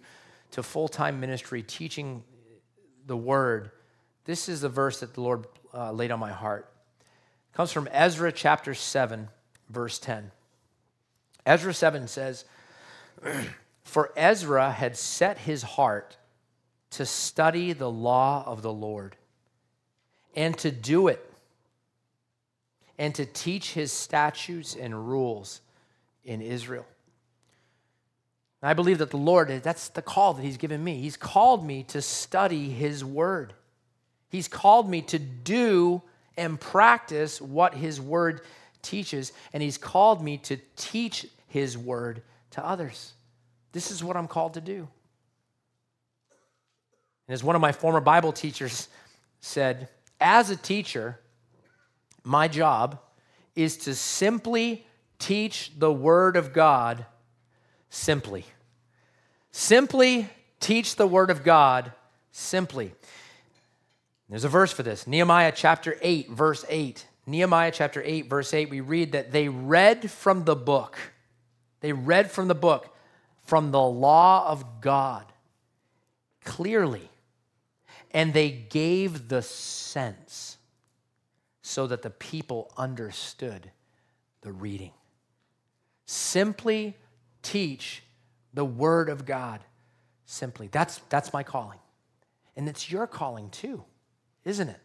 [0.52, 2.22] to full time ministry, teaching
[3.06, 3.70] the word.
[4.24, 6.68] This is the verse that the Lord uh, laid on my heart.
[7.52, 9.28] It comes from Ezra chapter seven,
[9.70, 10.30] verse ten.
[11.44, 12.44] Ezra seven says,
[13.84, 16.16] "For Ezra had set his heart
[16.90, 19.16] to study the law of the Lord."
[20.36, 21.32] and to do it,
[22.98, 25.62] and to teach his statutes and rules
[26.24, 26.86] in Israel.
[28.62, 31.00] I believe that the Lord, that's the call that He's given me.
[31.00, 33.52] He's called me to study His Word.
[34.28, 36.02] He's called me to do
[36.36, 38.40] and practice what His Word
[38.82, 43.12] teaches, and He's called me to teach His Word to others.
[43.72, 44.88] This is what I'm called to do.
[47.28, 48.88] And as one of my former Bible teachers
[49.40, 49.88] said,
[50.20, 51.20] as a teacher,
[52.24, 52.98] my job
[53.54, 54.86] is to simply
[55.18, 57.04] teach the Word of God
[57.96, 58.44] simply.
[59.50, 60.28] Simply
[60.60, 61.92] teach the Word of God
[62.30, 62.92] simply.
[64.28, 67.06] There's a verse for this Nehemiah chapter 8, verse 8.
[67.26, 70.96] Nehemiah chapter 8, verse 8, we read that they read from the book.
[71.80, 72.94] They read from the book,
[73.44, 75.24] from the law of God,
[76.44, 77.10] clearly
[78.16, 80.56] and they gave the sense
[81.60, 83.70] so that the people understood
[84.40, 84.92] the reading.
[86.06, 86.96] Simply
[87.46, 88.02] teach
[88.54, 89.60] the Word of God.
[90.24, 90.68] Simply.
[90.70, 91.78] That's, that's my calling.
[92.56, 93.84] And it's your calling too,
[94.44, 94.80] isn't it?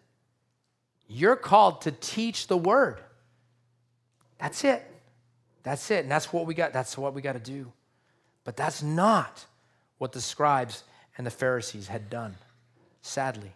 [1.07, 3.01] You're called to teach the Word.
[4.39, 4.85] That's it.
[5.63, 6.03] That's it.
[6.03, 6.73] And that's what we got.
[6.73, 7.71] That's what we got to do.
[8.43, 9.45] But that's not
[9.97, 10.83] what the scribes
[11.17, 12.35] and the Pharisees had done
[13.01, 13.51] sadly.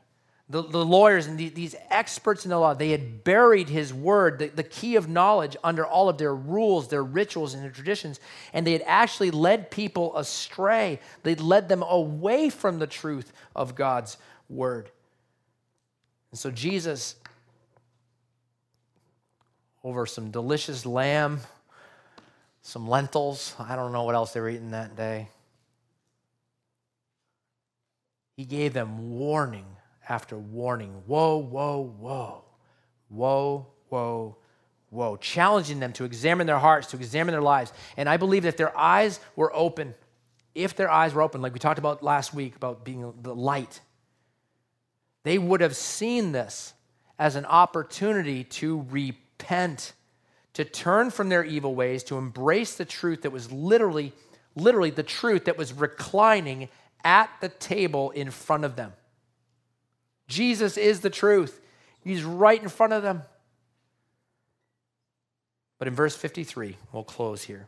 [0.48, 4.38] The, the lawyers and the, these experts in the law, they had buried his word,
[4.38, 8.20] the, the key of knowledge, under all of their rules, their rituals, and their traditions.
[8.54, 11.00] And they had actually led people astray.
[11.24, 14.18] They'd led them away from the truth of God's
[14.48, 14.92] word.
[16.30, 17.16] And so Jesus,
[19.84, 21.40] over some delicious lamb,
[22.62, 25.30] some lentils, I don't know what else they were eating that day.
[28.38, 29.66] He gave them warning
[30.08, 30.92] after warning.
[31.06, 32.44] Whoa, whoa, whoa.
[33.10, 34.36] Whoa, whoa,
[34.90, 35.18] whoa.
[35.18, 37.72] Challenging them to examine their hearts, to examine their lives.
[37.98, 39.94] And I believe that their eyes were open.
[40.54, 43.82] If their eyes were open, like we talked about last week about being the light,
[45.24, 46.74] they would have seen this
[47.18, 49.94] as an opportunity to repent,
[50.54, 54.14] to turn from their evil ways, to embrace the truth that was literally,
[54.56, 56.70] literally the truth that was reclining
[57.04, 58.94] at the table in front of them.
[60.28, 61.62] Jesus is the truth.
[62.04, 63.24] He's right in front of them.
[65.78, 67.68] But in verse 53, we'll close here.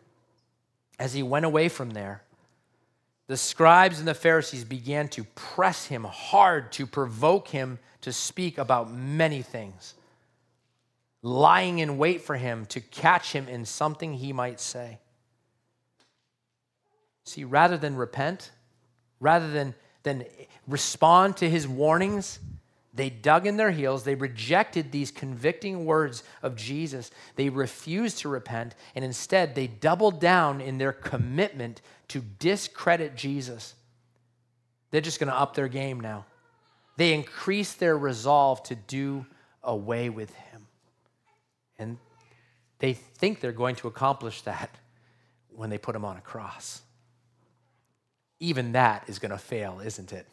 [1.00, 2.24] As he went away from there,
[3.28, 8.58] the scribes and the Pharisees began to press him hard to provoke him to speak
[8.58, 9.96] about many things,
[11.22, 15.00] lying in wait for him to catch him in something he might say.
[17.26, 18.52] See, rather than repent,
[19.20, 19.76] rather than,
[20.08, 20.26] than
[20.68, 22.40] respond to his warnings,
[22.94, 24.04] they dug in their heels.
[24.04, 27.12] They rejected these convicting words of Jesus.
[27.36, 33.76] They refused to repent, and instead, they doubled down in their commitment to discredit Jesus.
[34.92, 36.26] They're just going to up their game now.
[36.96, 39.26] They increased their resolve to do
[39.62, 40.66] away with him.
[41.78, 41.98] And
[42.80, 44.70] they think they're going to accomplish that
[45.50, 46.82] when they put him on a cross.
[48.40, 50.28] Even that is going to fail, isn't it?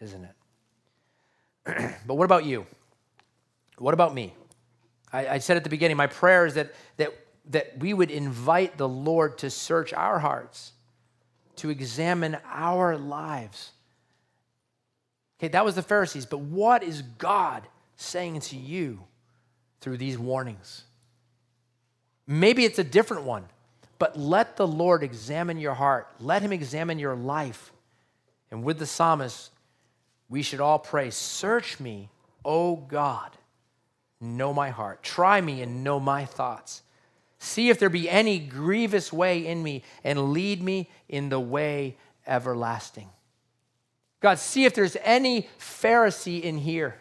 [0.00, 1.94] Isn't it?
[2.06, 2.66] but what about you?
[3.78, 4.34] What about me?
[5.12, 7.14] I, I, said at the beginning, my prayer is that, that,
[7.50, 10.72] that we would invite the Lord to search our hearts,
[11.56, 13.72] to examine our lives.
[15.38, 19.00] Okay, that was the Pharisees, but what is God saying to you
[19.80, 20.84] through these warnings?
[22.26, 23.44] Maybe it's a different one,
[23.98, 26.08] but let the Lord examine your heart.
[26.20, 27.72] Let him examine your life.
[28.50, 29.50] And with the psalmist,
[30.28, 32.08] we should all pray Search me,
[32.44, 33.30] O God,
[34.20, 35.02] know my heart.
[35.02, 36.82] Try me and know my thoughts.
[37.38, 41.96] See if there be any grievous way in me, and lead me in the way
[42.26, 43.08] everlasting.
[44.20, 46.96] God, see if there's any Pharisee in here.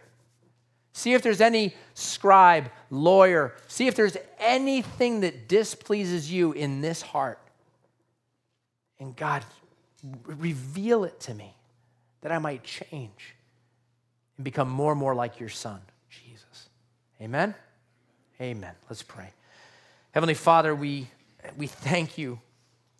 [0.98, 3.54] See if there's any scribe, lawyer.
[3.68, 7.40] See if there's anything that displeases you in this heart.
[9.00, 9.46] And God,
[10.26, 11.54] reveal it to me
[12.22, 13.36] that I might change
[14.38, 16.68] and become more and more like your son, Jesus.
[17.22, 17.54] Amen?
[18.42, 18.74] Amen.
[18.90, 19.30] Let's pray.
[20.14, 21.10] Heavenly Father, we,
[21.56, 22.40] we thank you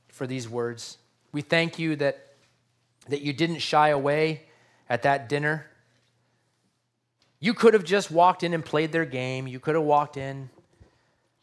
[0.10, 1.00] for these words.
[1.32, 2.36] We thank you that,
[3.10, 4.44] that you didn't shy away
[4.88, 5.66] at that dinner
[7.40, 9.48] you could have just walked in and played their game.
[9.48, 10.50] You could have walked in,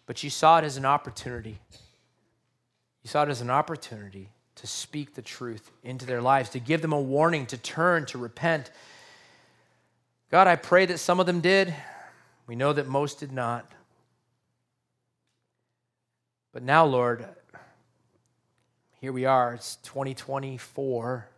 [0.07, 1.59] but you saw it as an opportunity.
[3.03, 6.83] You saw it as an opportunity to speak the truth into their lives, to give
[6.83, 8.71] them a warning, to turn, to repent.
[10.31, 11.75] God, I pray that some of them did.
[12.47, 13.71] We know that most did not.
[16.53, 17.27] But now, Lord,
[19.01, 19.55] here we are.
[19.55, 21.29] It's 2024.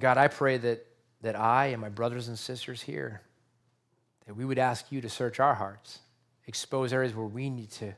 [0.00, 0.86] God, I pray that,
[1.22, 3.22] that I and my brothers and sisters here,
[4.26, 6.00] that we would ask you to search our hearts,
[6.46, 7.94] expose areas where we need to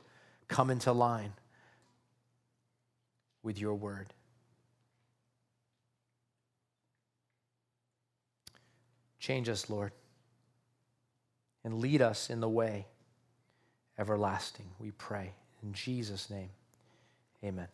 [0.47, 1.33] come into line
[3.41, 4.13] with your word.
[9.19, 9.93] Change us, Lord,
[11.63, 12.87] and lead us in the way
[13.97, 15.33] everlasting, we pray.
[15.61, 16.49] In Jesus' name,
[17.43, 17.67] amen.